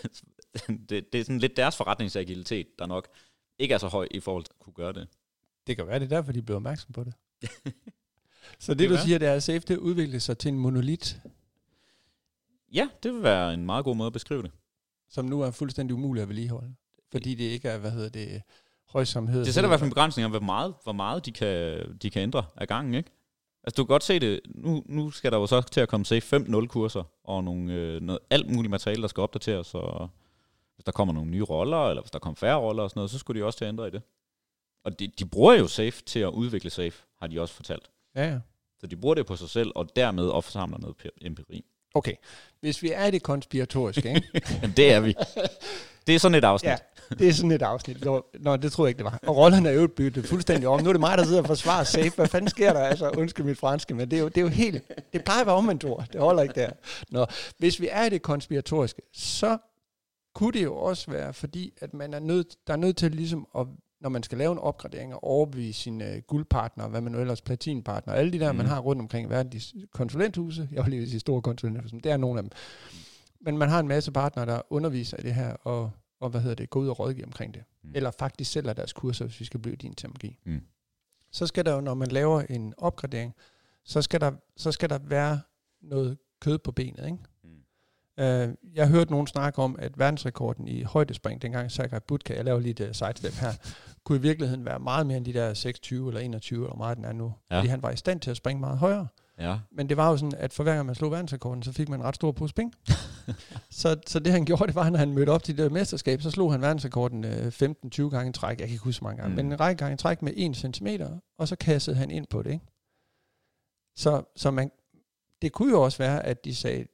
[0.89, 3.09] det, det er sådan lidt deres forretningsagilitet, der nok
[3.59, 5.09] ikke er så høj i forhold til at kunne gøre det.
[5.67, 7.15] Det kan være, det er derfor, de bliver opmærksom på det.
[8.59, 9.05] så det, det du være.
[9.05, 11.21] siger, det er, at safe det udvikler sig til en monolit?
[12.73, 14.51] Ja, det vil være en meget god måde at beskrive det.
[15.09, 16.75] Som nu er fuldstændig umuligt at vedligeholde?
[17.11, 18.43] fordi det ikke er, hvad hedder det,
[18.89, 19.45] højsomhed.
[19.45, 22.11] Det sætter i hvert fald en begrænsning om, hvor meget, hvor meget de, kan, de
[22.11, 23.11] kan ændre af gangen, ikke?
[23.65, 26.07] Altså du kan godt se det, nu, nu skal der jo så til at komme
[26.07, 30.09] se 5-0 kurser, og nogle, øh, noget, alt muligt materiale, der skal opdateres, og
[30.75, 33.11] hvis der kommer nogle nye roller, eller hvis der kommer færre roller og sådan noget,
[33.11, 34.03] så skulle de også til at ændre i det.
[34.85, 37.91] Og de, de bruger jo Safe til at udvikle Safe, har de også fortalt.
[38.17, 38.39] Ja, ja.
[38.81, 41.65] Så de bruger det på sig selv, og dermed opsamler noget empiri.
[41.95, 42.15] Okay,
[42.61, 44.29] hvis vi er i det konspiratoriske, ikke?
[44.63, 45.15] Men det er vi.
[46.07, 46.71] Det er sådan et afsnit.
[46.71, 46.77] ja,
[47.19, 48.05] det er sådan et afsnit.
[48.05, 49.19] Nå, Nå, det tror jeg ikke, det var.
[49.23, 50.83] Og rollerne er jo byttet fuldstændig om.
[50.83, 52.11] Nu er det mig, der sidder og forsvarer safe.
[52.11, 52.81] Hvad fanden sker der?
[52.81, 54.85] Altså, undskyld mit franske, men det er jo, det er jo helt...
[55.13, 56.07] Det plejer at være omvendt ord.
[56.13, 56.71] Det holder ikke der.
[57.11, 57.27] Nå,
[57.59, 59.59] hvis vi er i det konspiratoriske, så
[60.35, 63.47] kunne det jo også være, fordi at man er nødt, der er nødt til ligesom
[63.59, 63.67] at
[64.01, 67.43] når man skal lave en opgradering og overbevise sine uh, guldpartnere, hvad man nu ellers,
[67.43, 68.59] platinpartner, alle de der, mm.
[68.59, 72.13] man har rundt omkring i verden, de konsulenthuse, jeg vil lige sige store konsulenthuse, det
[72.13, 72.51] er nogle af dem.
[73.41, 75.91] Men man har en masse partnere, der underviser i det her, og,
[76.21, 77.63] og hvad hedder det, går ud og rådgiver omkring det.
[77.83, 77.91] Mm.
[77.95, 80.39] Eller faktisk sælger deres kurser, hvis vi skal blive din terminologi.
[80.45, 80.61] Mm.
[81.33, 83.35] Så skal der jo, når man laver en opgradering,
[83.85, 85.41] så skal der, så skal der være
[85.83, 87.19] noget kød på benet, ikke?
[88.21, 92.61] Uh, jeg hørte nogen snakke om, at verdensrekorden i højdespring, dengang Sakai Budka, jeg laver
[92.61, 93.53] lige et uh, sidestep her,
[94.05, 97.05] kunne i virkeligheden være meget mere end de der 26 eller 21, eller meget den
[97.05, 97.33] er nu.
[97.51, 97.57] Ja.
[97.59, 99.07] Fordi han var i stand til at springe meget højere.
[99.39, 99.59] Ja.
[99.73, 102.01] Men det var jo sådan, at for hver gang man slog verdensrekorden, så fik man
[102.01, 102.73] en ret stor pose penge.
[103.81, 106.31] så, så det han gjorde, det var, når han mødte op til det mesterskab, så
[106.31, 108.61] slog han verdensrekorden uh, 15-20 gange i træk.
[108.61, 109.37] Jeg kan ikke huske så mange gange, mm.
[109.37, 110.87] men en række gange i træk med 1 cm,
[111.39, 112.51] og så kastede han ind på det.
[112.51, 112.65] Ikke?
[113.97, 114.71] Så, så man,
[115.43, 116.87] det kunne jo også være, at de sagde,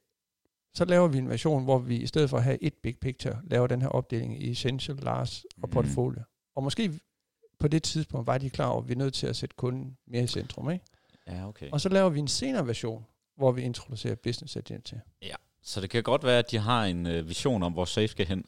[0.77, 3.41] så laver vi en version, hvor vi i stedet for at have et big picture,
[3.43, 5.69] laver den her opdeling i Essential, Lars og mm.
[5.69, 6.21] Portfolio.
[6.55, 6.99] Og måske
[7.59, 9.97] på det tidspunkt var de klar over, at vi er nødt til at sætte kunden
[10.07, 10.71] mere i centrum.
[10.71, 10.85] Ikke?
[11.27, 11.69] Ja, okay.
[11.71, 13.05] Og så laver vi en senere version,
[13.37, 14.99] hvor vi introducerer Business til.
[15.21, 18.07] Ja, så det kan godt være, at de har en øh, vision om, hvor safe
[18.07, 18.45] skal hen.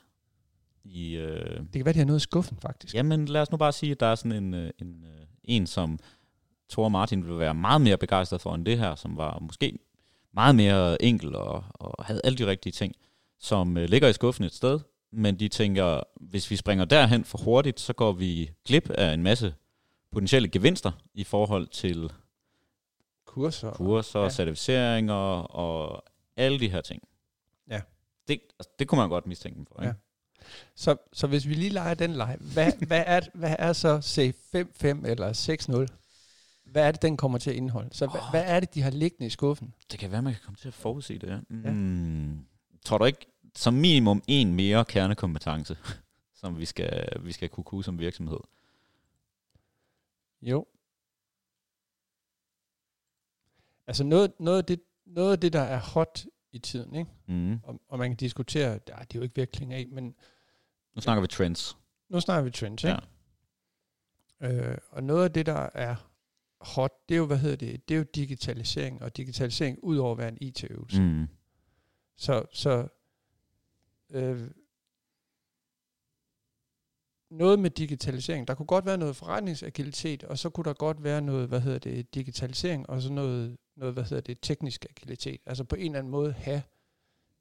[0.84, 1.59] I, øh...
[1.59, 2.95] Det kan være, de har noget i skuffen, faktisk.
[2.95, 5.67] Jamen, lad os nu bare sige, at der er sådan en, øh, en, øh, en
[5.67, 5.99] som
[6.69, 9.80] Thor Martin vil være meget mere begejstret for end det her, som var måske
[10.34, 12.95] meget mere enkel og, og havde alle de rigtige ting,
[13.39, 14.80] som øh, ligger i skuffen et sted,
[15.11, 19.23] men de tænker, hvis vi springer derhen for hurtigt, så går vi glip af en
[19.23, 19.53] masse
[20.11, 22.11] potentielle gevinster i forhold til
[23.25, 24.30] kurser, kurser ja.
[24.30, 26.03] certificeringer og
[26.38, 27.03] alle de her ting.
[27.69, 27.82] Ja.
[28.27, 29.88] Det, altså, det kunne man godt mistænke dem for, ikke?
[29.88, 29.93] Ja.
[30.75, 35.07] Så, så hvis vi lige leger den leg, hvad, hvad, er, hvad er så C5-5
[35.07, 35.95] eller 6-0?
[36.72, 37.89] Hvad er det, den kommer til at indeholde?
[37.91, 38.11] Så oh.
[38.11, 39.74] hvad, hvad er det, de har liggende i skuffen?
[39.91, 41.39] Det kan være, man kan komme til at forudse det, ja.
[41.49, 42.32] Mm.
[42.32, 42.38] ja.
[42.86, 45.78] Tror du ikke, som minimum en mere kernekompetence,
[46.41, 48.39] som vi skal, vi skal kunne kunne som virksomhed?
[50.41, 50.65] Jo.
[53.88, 57.11] Altså noget, noget, af det, noget af det, der er hot i tiden, ikke?
[57.28, 57.59] Mm.
[57.63, 60.15] Og, og man kan diskutere, ja, det er jo ikke virkelig af, men...
[60.95, 61.78] Nu snakker vi trends.
[62.09, 62.99] Nu snakker vi trends, ikke?
[64.41, 64.72] Ja.
[64.72, 65.95] Øh, og noget af det, der er
[66.62, 70.12] hot, det er jo, hvad hedder det, det er jo digitalisering, og digitalisering ud over
[70.12, 71.01] at være en IT-øvelse.
[71.01, 71.28] Mm.
[72.18, 72.88] Så, så
[74.12, 74.51] øh,
[77.32, 81.22] noget med digitalisering, der kunne godt være noget forretningsagilitet, og så kunne der godt være
[81.22, 85.41] noget, hvad hedder det, digitalisering, og så noget, noget hvad hedder det, teknisk agilitet.
[85.45, 86.62] Altså på en eller anden måde have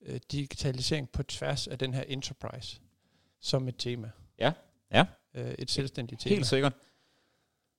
[0.02, 2.80] øh, digitalisering på tværs af den her enterprise
[3.40, 4.10] som et tema.
[4.38, 4.52] Ja,
[4.92, 5.04] ja.
[5.34, 6.34] Øh, et selvstændigt tema.
[6.34, 6.72] Helt sikkert.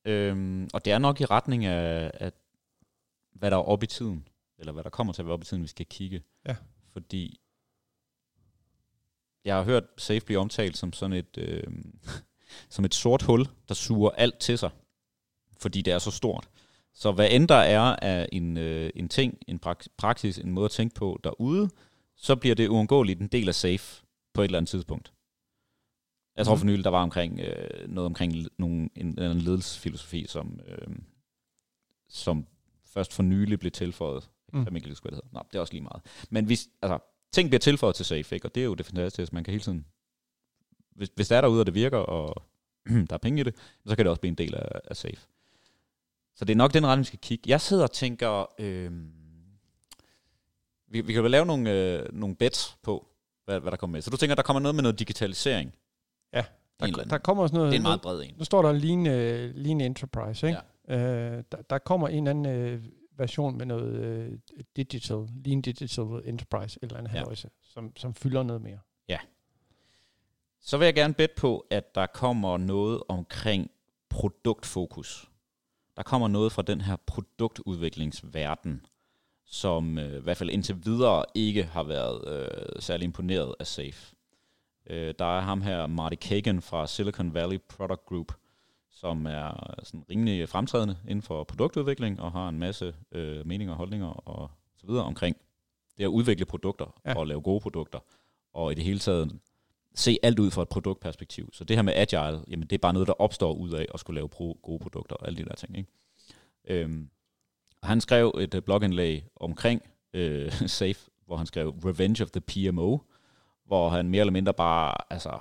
[0.05, 2.31] Øhm, og det er nok i retning af, af,
[3.31, 4.27] hvad der er oppe i tiden,
[4.57, 6.23] eller hvad der kommer til at være oppe i tiden, vi skal kigge.
[6.47, 6.55] Ja.
[6.93, 7.39] Fordi
[9.45, 11.63] jeg har hørt Safe blive omtalt som sådan et, øh,
[12.69, 14.69] som et sort hul, der suger alt til sig,
[15.57, 16.49] fordi det er så stort.
[16.93, 19.59] Så hvad end der er af en, øh, en ting, en
[19.97, 21.69] praksis, en måde at tænke på derude,
[22.15, 25.13] så bliver det uundgåeligt en del af Safe på et eller andet tidspunkt.
[26.39, 26.59] Jeg tror mhm.
[26.59, 30.95] for nylig, der var omkring øh, noget omkring nogle, en, en ledelsesfilosofi, som, øh,
[32.09, 32.47] som
[32.85, 34.29] først for nylig blev tilføjet.
[34.53, 34.59] Mm.
[34.59, 35.27] Jeg ikke hvad det hedder.
[35.31, 36.01] Nå, det er også lige meget.
[36.29, 36.99] Men hvis, altså,
[37.31, 38.47] ting bliver tilføjet til Safe, ikke?
[38.47, 39.35] og det er jo det fantastiske.
[39.35, 39.85] Man kan hele tiden...
[40.95, 42.43] Hvis, hvis det er derude, og det virker, og
[43.09, 45.21] der er penge i det, så kan det også blive en del af, af Safe.
[46.35, 47.49] Så det er nok den retning, vi skal kigge.
[47.49, 48.45] Jeg sidder og tænker...
[48.59, 48.91] Øh,
[50.87, 53.07] vi, vi kan vel lave nogle, øh, nogle bets på,
[53.45, 54.01] hvad, hvad der kommer med.
[54.01, 55.73] Så du tænker, der kommer noget med noget digitalisering
[56.33, 56.45] Ja,
[56.79, 57.71] der, der kommer også noget...
[57.71, 58.33] Det er en meget bred en.
[58.37, 60.59] Nu står der Lean, uh, Lean Enterprise, ikke?
[60.87, 61.37] Ja.
[61.37, 62.83] Uh, der, der kommer en anden uh,
[63.19, 67.17] version med noget uh, digital, Lean Digital Enterprise, eller andet ja.
[67.17, 68.79] Halvøjse, som, som fylder noget mere.
[69.09, 69.17] Ja.
[70.61, 73.71] Så vil jeg gerne bede på, at der kommer noget omkring
[74.09, 75.29] produktfokus.
[75.97, 78.85] Der kommer noget fra den her produktudviklingsverden,
[79.45, 84.15] som uh, i hvert fald indtil videre ikke har været uh, særlig imponeret af SAFE.
[84.89, 88.33] Øh, der er ham her, Marty Kagan fra Silicon Valley Product Group,
[88.89, 93.77] som er sådan rimelig fremtrædende inden for produktudvikling, og har en masse øh, meninger og
[93.77, 95.37] holdninger og så videre omkring
[95.97, 97.17] det at udvikle produkter ja.
[97.17, 97.99] og lave gode produkter,
[98.53, 99.39] og i det hele taget
[99.95, 101.49] se alt ud fra et produktperspektiv.
[101.53, 103.99] Så det her med agile, jamen det er bare noget, der opstår ud af at
[103.99, 105.77] skulle lave pro- gode produkter og alle de der ting.
[105.77, 105.89] Ikke?
[106.67, 107.09] Øhm,
[107.81, 109.81] Og han skrev et uh, blogindlæg omkring
[110.13, 112.97] uh, Safe, hvor han skrev Revenge of the PMO,
[113.69, 115.39] hvor han mere eller mindre bare, altså,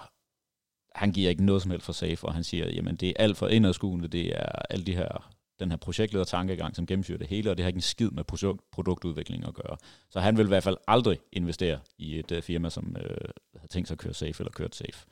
[0.95, 3.37] han giver ikke noget som helst for Safe, og han siger, jamen det er alt
[3.37, 7.51] for indadskuende, det er alle de her, den her projektleder tankegang, som gennemsyrer det hele,
[7.51, 9.77] og det har ikke en skid med produkt, produktudvikling at gøre.
[10.11, 13.69] Så han vil i hvert fald aldrig investere i et uh, firma, som uh, har
[13.69, 15.07] tænkt sig at køre Safe eller kørt Safe.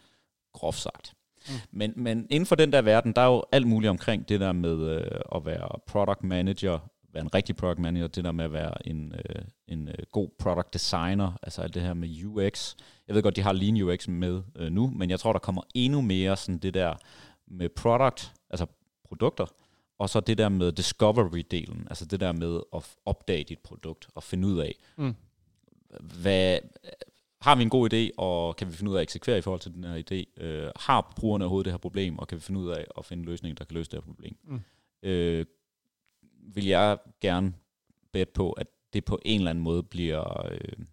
[0.52, 1.14] Groft sagt.
[1.48, 1.54] Mm.
[1.70, 4.52] Men, men inden for den der verden, der er jo alt muligt omkring det der
[4.52, 6.78] med øh, at være product manager,
[7.12, 10.28] være en rigtig product manager, det der med at være en, øh, en øh, god
[10.38, 12.74] product designer, altså alt det her med UX.
[13.08, 15.62] Jeg ved godt, de har Lean UX med øh, nu, men jeg tror, der kommer
[15.74, 16.94] endnu mere sådan det der
[17.46, 18.66] med product, altså
[19.04, 19.46] produkter,
[19.98, 24.22] og så det der med discovery-delen, altså det der med at opdage dit produkt og
[24.22, 25.14] finde ud af, mm.
[26.22, 26.58] hvad,
[27.40, 29.60] har vi en god idé, og kan vi finde ud af at eksekvere i forhold
[29.60, 30.42] til den her idé?
[30.42, 33.24] Øh, har brugerne overhovedet det her problem, og kan vi finde ud af at finde
[33.24, 34.36] løsninger, der kan løse det her problem?
[34.44, 34.60] Mm.
[35.02, 35.46] Øh,
[36.54, 37.54] vil jeg gerne
[38.12, 40.84] bet på, at det på en eller anden måde bliver øh,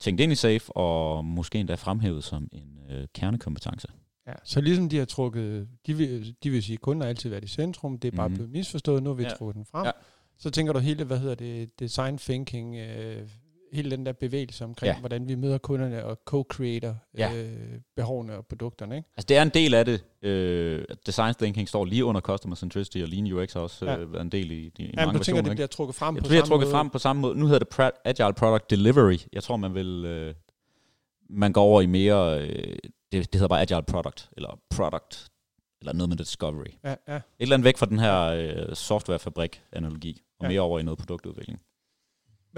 [0.00, 3.88] tænkt ind i SAFE, og måske endda fremhævet som en øh, kernekompetence.
[4.26, 7.30] Ja, så ligesom de har trukket, de vil, de vil sige, at kunden har altid
[7.30, 8.34] været i centrum, det er bare mm.
[8.34, 9.28] blevet misforstået, nu har vi ja.
[9.28, 9.86] trukket den frem.
[9.86, 9.90] Ja.
[10.38, 13.28] Så tænker du hele, hvad hedder det, design thinking, øh,
[13.72, 15.00] hele den der bevægelse omkring, ja.
[15.00, 17.34] hvordan vi møder kunderne og co-creator ja.
[17.34, 18.96] øh, behovene og produkterne.
[18.96, 19.08] Ikke?
[19.16, 20.04] Altså det er en del af det.
[20.22, 23.98] Øh, design thinking står lige under customer centricity, og Lean UX har også ja.
[23.98, 26.22] øh, været en del i, i ja, mange du tænker, det bliver trukket frem jeg
[26.22, 26.72] på tror, samme trukket måde?
[26.72, 27.38] frem på samme måde.
[27.38, 29.18] Nu hedder det Agile Product Delivery.
[29.32, 30.04] Jeg tror, man vil...
[30.04, 30.34] Øh,
[31.30, 32.40] man går over i mere...
[32.40, 32.76] Øh,
[33.12, 35.28] det, det hedder bare Agile Product, eller Product,
[35.80, 36.72] eller noget med Discovery.
[36.84, 37.16] Ja, ja.
[37.16, 40.48] Et eller andet væk fra den her øh, softwarefabrik-analogi, og ja.
[40.48, 41.60] mere over i noget produktudvikling.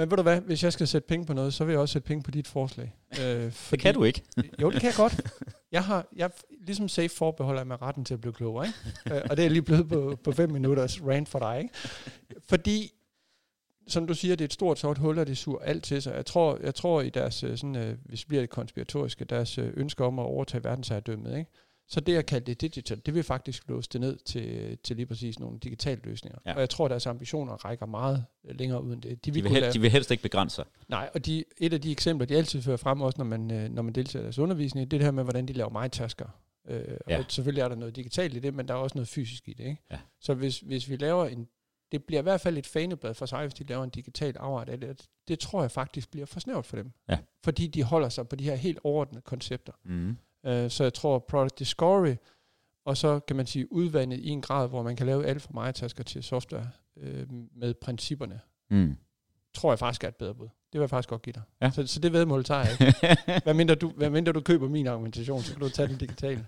[0.01, 1.93] Men ved du hvad, hvis jeg skal sætte penge på noget, så vil jeg også
[1.93, 2.95] sætte penge på dit forslag.
[3.21, 4.23] Øh, fordi, det kan du ikke.
[4.63, 5.21] jo, det kan jeg godt.
[5.73, 6.31] Jeg har, jeg,
[6.67, 9.17] ligesom safe forbeholder jeg mig retten til at blive klogere, ikke?
[9.17, 11.75] øh, og det er lige blevet på, på fem minutters rant for dig, ikke?
[12.49, 12.93] Fordi,
[13.89, 16.15] som du siger, det er et stort sort hul, og det suger alt til sig.
[16.15, 19.59] Jeg tror, jeg tror i deres, øh, sådan, øh, hvis det bliver det konspiratoriske, deres
[19.59, 21.51] øh, ønsker om at overtage verdensherredømmet, ikke?
[21.91, 25.07] Så det at kalde det digital, det vil faktisk låse det ned til, til lige
[25.07, 26.39] præcis nogle digitale løsninger.
[26.47, 26.55] Ja.
[26.55, 29.25] Og jeg tror, at deres ambitioner rækker meget længere uden det.
[29.25, 30.65] De vil, de vil, helst, de vil helst ikke begrænse sig.
[30.89, 33.71] Nej, og de, et af de eksempler, de altid fører frem, også når man, øh,
[33.71, 36.27] når man deltager i deres undervisning, det er det her med, hvordan de laver mig-tasker.
[36.69, 37.19] Øh, ja.
[37.19, 39.53] Og selvfølgelig er der noget digitalt i det, men der er også noget fysisk i
[39.53, 39.65] det.
[39.65, 39.83] Ikke?
[39.91, 39.99] Ja.
[40.21, 41.49] Så hvis, hvis vi laver en
[41.93, 44.69] det bliver i hvert fald et faneblad for sig, hvis de laver en digital afret
[44.69, 45.09] af det.
[45.29, 46.93] Det tror jeg faktisk bliver for snævert for dem.
[47.09, 47.19] Ja.
[47.45, 49.73] Fordi de holder sig på de her helt overordnede koncepter.
[49.85, 50.17] Mm.
[50.47, 52.15] Øh, så jeg tror, product discovery,
[52.85, 55.53] og så kan man sige udvandet i en grad, hvor man kan lave alt for
[55.53, 57.27] meget tasker til software øh,
[57.57, 58.97] med principperne, mm.
[59.55, 60.49] tror jeg faktisk er et bedre bud.
[60.73, 61.43] Det vil jeg faktisk godt give dig.
[61.63, 61.71] Ja.
[61.71, 63.17] Så, så det vedmål tager jeg ikke.
[63.45, 66.47] hvad, mindre du, hvad mindre du køber min argumentation, så kan du tage den digitale.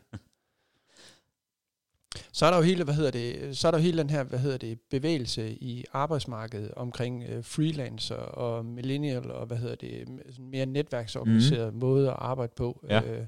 [2.32, 4.24] Så er der jo hele, hvad hedder det, så er der jo hele den her,
[4.24, 10.08] hvad hedder det, bevægelse i arbejdsmarkedet omkring øh, freelancer og millennial og hvad hedder det,
[10.30, 11.80] sådan mere netværksorganiseret mm.
[11.80, 12.86] måde at arbejde på.
[12.88, 13.02] Ja.
[13.02, 13.26] Øh,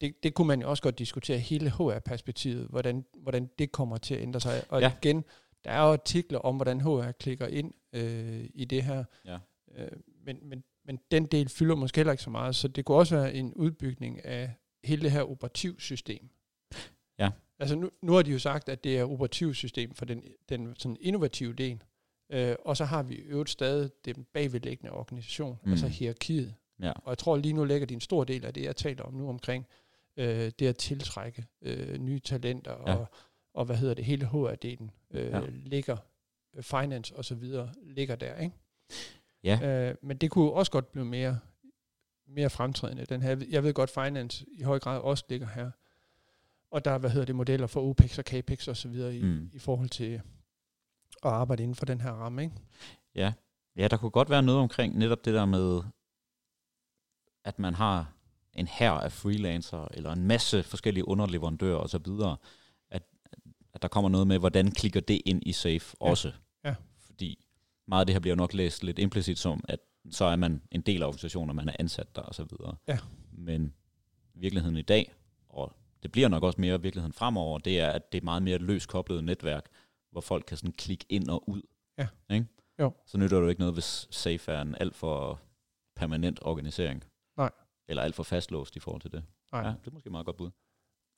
[0.00, 4.14] det, det kunne man jo også godt diskutere hele HR-perspektivet, hvordan, hvordan det kommer til
[4.14, 4.64] at ændre sig.
[4.68, 4.92] Og ja.
[5.02, 5.24] igen,
[5.64, 9.04] der er jo artikler om, hvordan HR klikker ind øh, i det her.
[9.24, 9.38] Ja.
[9.76, 9.88] Øh,
[10.24, 13.16] men, men, men den del fylder måske heller ikke så meget, så det kunne også
[13.16, 16.28] være en udbygning af hele det her operativsystem.
[17.18, 17.30] Ja.
[17.58, 20.96] Altså nu, nu har de jo sagt, at det er operativsystem for den, den sådan
[21.00, 21.82] innovative del.
[22.32, 25.70] Øh, og så har vi øvrigt stadig den bagvedlæggende organisation, mm.
[25.70, 26.54] altså hierarkiet.
[26.82, 26.92] Ja.
[26.92, 29.14] Og jeg tror lige nu lægger de en stor del af det, jeg taler om
[29.14, 29.66] nu omkring
[30.16, 32.94] øh, det at tiltrække øh, nye talenter ja.
[32.94, 33.06] og,
[33.54, 35.42] og hvad hedder det, hele HR-delen øh, ja.
[35.48, 35.96] ligger,
[36.54, 38.54] øh, finance og så videre, ligger der, ikke?
[39.44, 39.88] Ja.
[39.88, 41.38] Øh, men det kunne også godt blive mere,
[42.26, 43.04] mere fremtrædende.
[43.04, 45.70] Den her, jeg ved godt, finance i høj grad også ligger her.
[46.70, 49.22] Og der er, hvad hedder det, modeller for OPEX og CAPEX og så videre i,
[49.22, 49.50] mm.
[49.52, 50.14] i forhold til
[51.22, 52.54] at arbejde inden for den her ramme, ikke?
[53.14, 53.32] Ja.
[53.76, 55.82] ja, der kunne godt være noget omkring netop det der med,
[57.44, 58.12] at man har
[58.54, 62.06] en her af freelancer, eller en masse forskellige underleverandører osv.,
[62.90, 63.02] at,
[63.74, 66.10] at der kommer noget med, hvordan klikker det ind i Safe ja.
[66.10, 66.32] også.
[66.64, 66.74] Ja.
[67.06, 67.46] Fordi
[67.86, 69.80] meget af det her bliver nok læst lidt implicit som, at
[70.10, 72.46] så er man en del af organisationen, og man er ansat der osv.
[72.88, 72.98] Ja.
[73.32, 73.74] Men
[74.34, 75.12] virkeligheden i dag,
[75.48, 75.72] og
[76.02, 78.88] det bliver nok også mere virkeligheden fremover, det er, at det er meget mere løst
[78.88, 79.66] koblet netværk,
[80.10, 81.62] hvor folk kan sådan klikke ind og ud.
[81.98, 82.06] Ja.
[82.30, 82.46] Ikke?
[82.78, 82.92] Jo.
[83.06, 85.40] Så nytter det jo ikke noget, hvis Safe er en alt for
[85.96, 87.04] permanent organisering.
[87.90, 89.22] Eller alt for fastlåst i forhold til det.
[89.52, 89.60] Nej.
[89.62, 90.50] Ja, det er måske meget godt bud.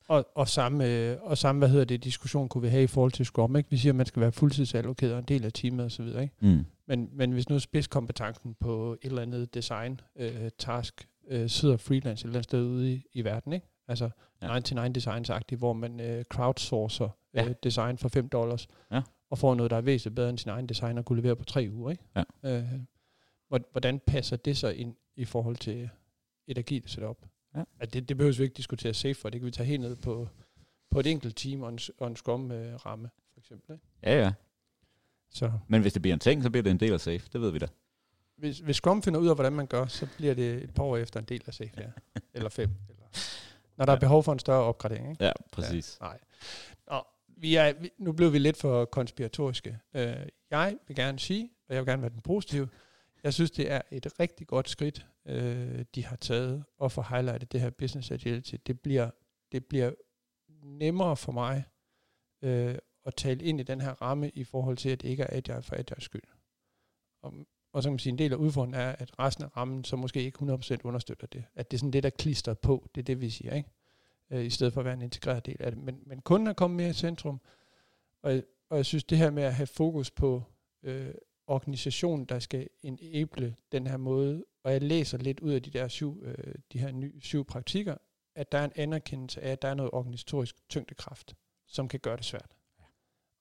[0.07, 3.11] Og, og, samme, øh, og samme, hvad hedder det, diskussion kunne vi have i forhold
[3.11, 3.55] til Scrum.
[3.55, 3.69] Ikke?
[3.69, 6.07] Vi siger, at man skal være fuldtidsallokeret en del af teamet osv.
[6.07, 6.29] Ikke?
[6.41, 6.65] Mm.
[6.87, 12.21] Men, men hvis nu spidskompetencen på et eller andet design, øh, task, øh, sidder freelance
[12.21, 13.67] et eller andet sted ude i, i verden, ikke?
[13.87, 14.09] altså
[14.41, 14.47] ja.
[14.47, 17.45] 99 designs hvor man øh, crowdsourcer ja.
[17.49, 19.01] øh, design for 5 dollars, ja.
[19.29, 21.67] og får noget, der er væsentligt bedre end sin egen designer kunne levere på tre
[21.71, 21.91] uger.
[21.91, 22.03] Ikke?
[22.15, 22.23] Ja.
[22.57, 22.65] Øh,
[23.47, 25.89] hvor- hvordan passer det så ind i forhold til
[26.47, 27.17] et agilt setup?
[27.55, 27.63] Ja.
[27.79, 29.29] At det, det behøver vi ikke diskutere safe for.
[29.29, 30.27] Det kan vi tage helt ned på,
[30.91, 33.73] på et enkelt team og en, og en scrum-ramme, for eksempel.
[33.73, 33.85] Ikke?
[34.03, 34.33] Ja, ja.
[35.29, 37.29] Så Men hvis det bliver en ting, så bliver det en del af safe.
[37.33, 37.67] Det ved vi da.
[38.37, 40.97] hvis, hvis Scrum finder ud af, hvordan man gør, så bliver det et par år
[40.97, 41.87] efter en del af safe, ja.
[42.33, 42.69] eller fem.
[42.89, 43.03] Eller,
[43.77, 43.99] når der er Ja.
[43.99, 45.09] behov for en større opgradering.
[45.11, 45.25] Ikke?
[45.25, 45.97] Ja, præcis.
[46.01, 46.19] Nej.
[46.89, 49.79] Nå, vi er, vi, nu blev vi lidt for konspiratoriske.
[49.93, 50.01] Uh,
[50.51, 52.69] jeg vil gerne sige, og jeg vil gerne være den positive,
[53.23, 57.51] jeg synes, det er et rigtig godt skridt, øh, de har taget og få highlightet
[57.51, 58.55] det her business agility.
[58.67, 59.09] Det bliver,
[59.51, 59.91] det bliver
[60.63, 61.63] nemmere for mig
[62.41, 65.37] øh, at tale ind i den her ramme i forhold til, at det ikke er
[65.37, 66.23] agile for agile skyld.
[67.21, 67.33] Og,
[67.73, 69.95] og så kan man sige, en del af udfordringen er, at resten af rammen så
[69.95, 71.43] måske ikke 100% understøtter det.
[71.55, 72.89] At det er sådan det, der klister på.
[72.95, 73.69] Det er det, vi siger, ikke?
[74.31, 75.83] øh, i stedet for at være en integreret del af det.
[75.83, 77.41] Men, men kunden er kommet mere i centrum,
[78.21, 80.43] og, og jeg synes, det her med at have fokus på
[80.83, 81.13] øh,
[81.47, 85.87] organisationen, der skal enable den her måde, og jeg læser lidt ud af de der
[85.87, 87.95] syv, øh, de her nye syv praktikker,
[88.35, 91.35] at der er en anerkendelse af, at der er noget organisatorisk tyngdekraft,
[91.67, 92.51] som kan gøre det svært.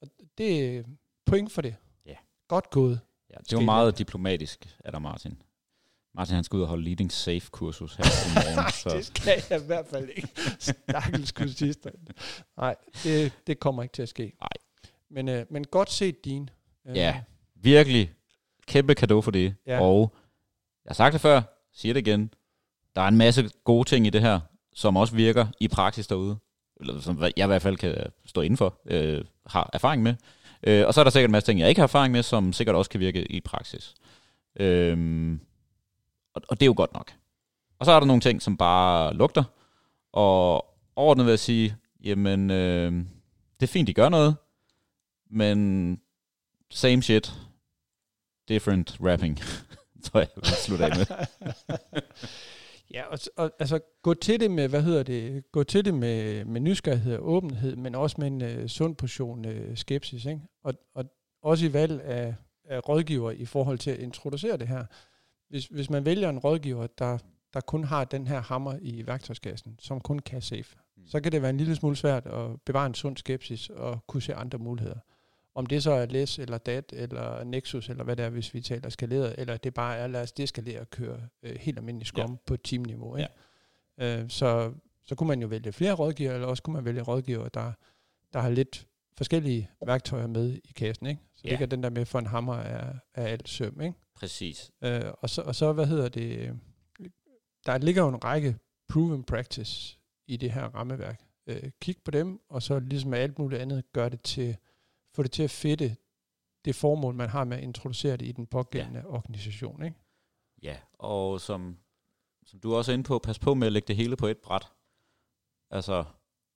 [0.02, 0.82] Og det er
[1.26, 1.74] point for det.
[2.06, 2.16] Ja.
[2.48, 3.00] Godt gået.
[3.30, 5.42] Ja, det var meget diplomatisk af dig, Martin.
[6.14, 8.72] Martin, han skal ud og holde leading safe kursus her i morgen.
[8.72, 8.96] så.
[8.96, 10.28] det skal jeg i hvert fald ikke.
[10.58, 11.90] Stakkels kursister.
[12.56, 14.32] Nej, det, det kommer ikke til at ske.
[14.40, 14.48] Nej.
[15.10, 16.50] Men, øh, men godt set din.
[16.86, 17.22] Øh, Ja.
[17.62, 18.12] Virkelig
[18.66, 19.54] kæmpe kado for det.
[19.66, 19.80] Ja.
[19.80, 20.14] Og
[20.84, 21.42] jeg har sagt det før,
[21.72, 22.34] siger det igen.
[22.94, 24.40] Der er en masse gode ting i det her,
[24.74, 26.36] som også virker i praksis derude.
[26.80, 27.94] Eller som jeg i hvert fald kan
[28.26, 30.14] stå indenfor, øh, har erfaring med.
[30.62, 32.52] Øh, og så er der sikkert en masse ting, jeg ikke har erfaring med, som
[32.52, 33.94] sikkert også kan virke i praksis.
[34.56, 35.40] Øhm,
[36.34, 37.12] og, og det er jo godt nok.
[37.78, 39.44] Og så er der nogle ting, som bare lugter.
[40.12, 42.92] Og overordnet vil jeg sige, jamen, øh,
[43.60, 44.36] det er fint, de gør noget,
[45.30, 46.00] men
[46.70, 47.32] same shit,
[48.52, 49.38] different rapping,
[50.04, 51.06] tror jeg, jeg vil slutte af med.
[52.94, 56.44] ja, og, og, altså gå til det med, hvad hedder det, gå til det med,
[56.44, 60.40] med nysgerrighed og åbenhed, men også med en uh, sund portion uh, skepsis, ikke?
[60.64, 61.04] Og, og
[61.42, 62.34] også i valg af,
[62.64, 64.84] af rådgiver i forhold til at introducere det her.
[65.48, 67.18] Hvis, hvis man vælger en rådgiver, der,
[67.54, 71.06] der kun har den her hammer i værktøjskassen, som kun kan safe, Mm.
[71.06, 74.22] så kan det være en lille smule svært at bevare en sund skepsis og kunne
[74.22, 74.98] se andre muligheder.
[75.54, 78.60] Om det så er LES eller DAT eller Nexus eller hvad det er, hvis vi
[78.60, 82.30] taler skaleret, eller det bare er, lad os deskalere og køre øh, helt almindelig Scrum
[82.30, 82.36] ja.
[82.46, 83.16] på teamniveau.
[83.16, 83.28] Ikke?
[83.98, 84.20] Ja.
[84.20, 84.72] Øh, så,
[85.04, 87.72] så kunne man jo vælge flere rådgiver, eller også kunne man vælge rådgiver, der,
[88.32, 88.86] der har lidt
[89.16, 91.06] forskellige værktøjer med i kassen.
[91.06, 91.20] Ikke?
[91.34, 91.48] Så Ja.
[91.48, 93.80] det ikke er den der med, for en hammer er, er alt søm.
[93.80, 93.94] Ikke?
[94.14, 94.70] Præcis.
[94.84, 96.58] Øh, og, så, og så, hvad hedder det,
[97.66, 98.56] der ligger jo en række
[98.88, 101.20] proven practice i det her rammeværk.
[101.46, 104.56] Øh, kig på dem, og så ligesom alt muligt andet, gør det til,
[105.14, 105.96] få det til at fedte
[106.64, 109.14] det formål, man har med at introducere det i den pågældende ja.
[109.14, 109.84] organisation.
[109.84, 109.96] Ikke?
[110.62, 111.76] Ja, og som,
[112.46, 114.38] som du også er inde på, pas på med at lægge det hele på et
[114.38, 114.66] bræt.
[115.70, 116.04] Altså,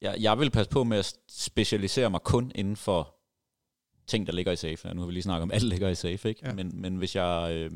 [0.01, 3.15] jeg, jeg vil passe på med at specialisere mig kun inden for
[4.07, 4.95] ting, der ligger i safe.
[4.95, 6.41] Nu har vi lige snakket om, alt ligger i safe, ikke?
[6.47, 6.53] Ja.
[6.53, 7.71] Men, men hvis jeg øh,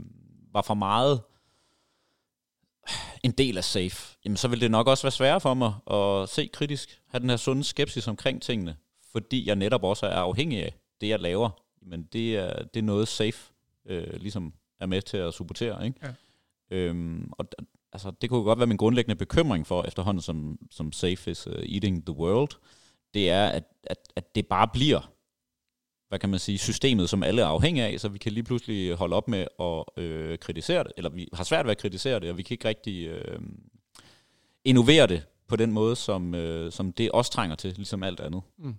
[0.53, 1.22] var for meget
[3.22, 6.28] en del af safe, jamen så vil det nok også være sværere for mig at
[6.28, 8.76] se kritisk, have den her sunde skepsis omkring tingene,
[9.12, 11.50] fordi jeg netop også er afhængig af det, jeg laver.
[11.82, 13.52] Men det er, det er noget safe,
[13.86, 16.00] øh, ligesom er med til at supportere, ikke?
[16.02, 16.12] Ja.
[16.76, 17.46] Øhm, og
[17.92, 21.54] altså, det kunne godt være min grundlæggende bekymring for efterhånden, som, som safe is uh,
[21.54, 22.50] eating the world,
[23.14, 25.11] det er, at, at, at det bare bliver
[26.11, 28.94] hvad kan man sige, systemet, som alle er afhængige af, så vi kan lige pludselig
[28.94, 32.30] holde op med at øh, kritisere det, eller vi har svært ved at kritisere det,
[32.30, 33.40] og vi kan ikke rigtig øh,
[34.64, 38.42] innovere det på den måde, som, øh, som det også trænger til, ligesom alt andet.
[38.58, 38.74] Mm.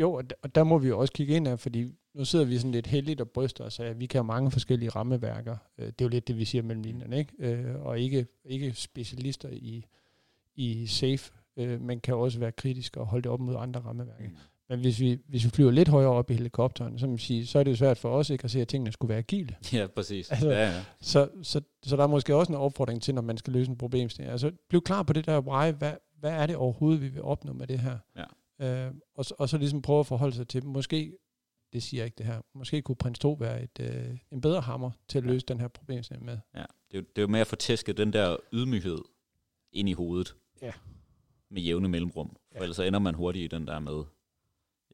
[0.00, 2.44] Jo, og der, og der må vi jo også kigge ind af, fordi nu sidder
[2.44, 5.56] vi sådan lidt heldigt og bryster os af, at vi kan have mange forskellige rammeværker.
[5.78, 7.32] Øh, Det er jo lidt det, vi siger mellem linjerne, ikke?
[7.38, 9.84] Øh, Og ikke, ikke specialister i,
[10.54, 14.28] i safe, øh, men kan også være kritiske og holde det op mod andre rammeværker.
[14.28, 14.36] Mm.
[14.68, 17.58] Men hvis vi, hvis vi flyver lidt højere op i helikopteren, så, man sige, så
[17.58, 19.56] er det jo svært for os ikke at se, at tingene skulle være agile.
[19.72, 20.30] Ja, præcis.
[20.30, 20.84] Altså, ja, ja.
[21.00, 23.76] Så, så, så der er måske også en opfordring til, når man skal løse en
[23.76, 24.32] problemstilling.
[24.32, 25.72] Altså, bliv klar på det der why.
[25.72, 27.98] Hvad, hvad er det overhovedet, vi vil opnå med det her?
[28.16, 28.24] Ja.
[28.60, 31.16] Øh, og, så, og så ligesom prøve at forholde sig til, måske,
[31.72, 34.60] det siger jeg ikke det her, måske kunne Prins 2 være et, øh, en bedre
[34.60, 35.30] hammer til at Ja.
[35.30, 36.38] løse den her problemstilling med.
[36.54, 38.98] Ja, det er, jo, det er jo med at få tæsket den der ydmyghed
[39.72, 40.36] ind i hovedet.
[40.62, 40.72] Ja.
[41.50, 42.28] Med jævne mellemrum.
[42.28, 42.60] For Ja.
[42.62, 44.02] ellers så ender man hurtigt i den der med.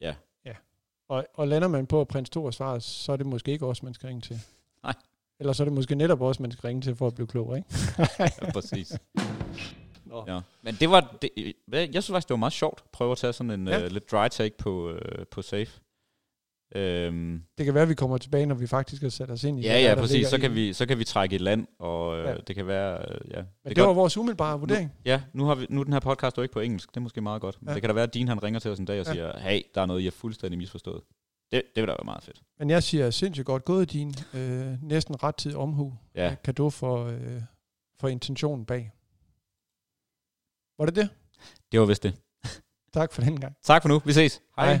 [0.01, 0.15] Ja,
[1.09, 3.65] Og, og lander man på, at Prins 2 er svaret, så er det måske ikke
[3.65, 4.39] også, man skal ringe til.
[4.83, 4.93] Nej.
[5.39, 7.57] Eller så er det måske netop også, man skal ringe til for at blive klogere,
[7.57, 7.69] ikke?
[8.41, 8.93] ja præcis.
[10.09, 10.23] Nå.
[10.27, 10.39] Ja.
[10.61, 13.17] Men det var, det, hvad- jeg synes faktisk, det var meget sjovt at prøve at
[13.17, 13.77] tage sådan en Ja.
[13.79, 13.85] ja.
[13.85, 14.97] uh, lidt dry take på, uh,
[15.31, 15.79] på safe.
[16.75, 19.59] Øhm, Det kan være, at vi kommer tilbage, når vi faktisk har sat os ind
[19.59, 20.27] i ja, hvad ja, der præcis.
[20.27, 22.29] Så kan, vi, så kan vi trække et land, og uh, Ja.
[22.31, 22.37] ja.
[22.47, 23.35] det kan være, uh, ja.
[23.37, 24.91] Men det, det er var godt, vores umiddelbare vurdering.
[25.05, 26.89] ja, nu, har vi, nu er den her podcast jo ikke på engelsk.
[26.89, 27.57] Det er måske meget godt.
[27.61, 27.73] Men Ja.
[27.73, 29.11] det kan da være, at Dean han ringer til os en dag og Ja.
[29.13, 31.01] siger, hey, der er noget, I har fuldstændig misforstået.
[31.51, 32.41] Det, det vil da være meget fedt.
[32.59, 35.93] Men jeg siger sindssygt godt gået din øh, næsten rettidig omhu.
[36.15, 37.41] Ja, Kado for, øh,
[37.99, 38.91] for intentionen bag.
[40.77, 41.09] Var det det?
[41.71, 42.13] det var vist det.
[42.93, 43.55] Tak for den gang.
[43.63, 44.01] Tak for nu.
[44.05, 44.41] Vi ses.
[44.57, 44.79] Hej.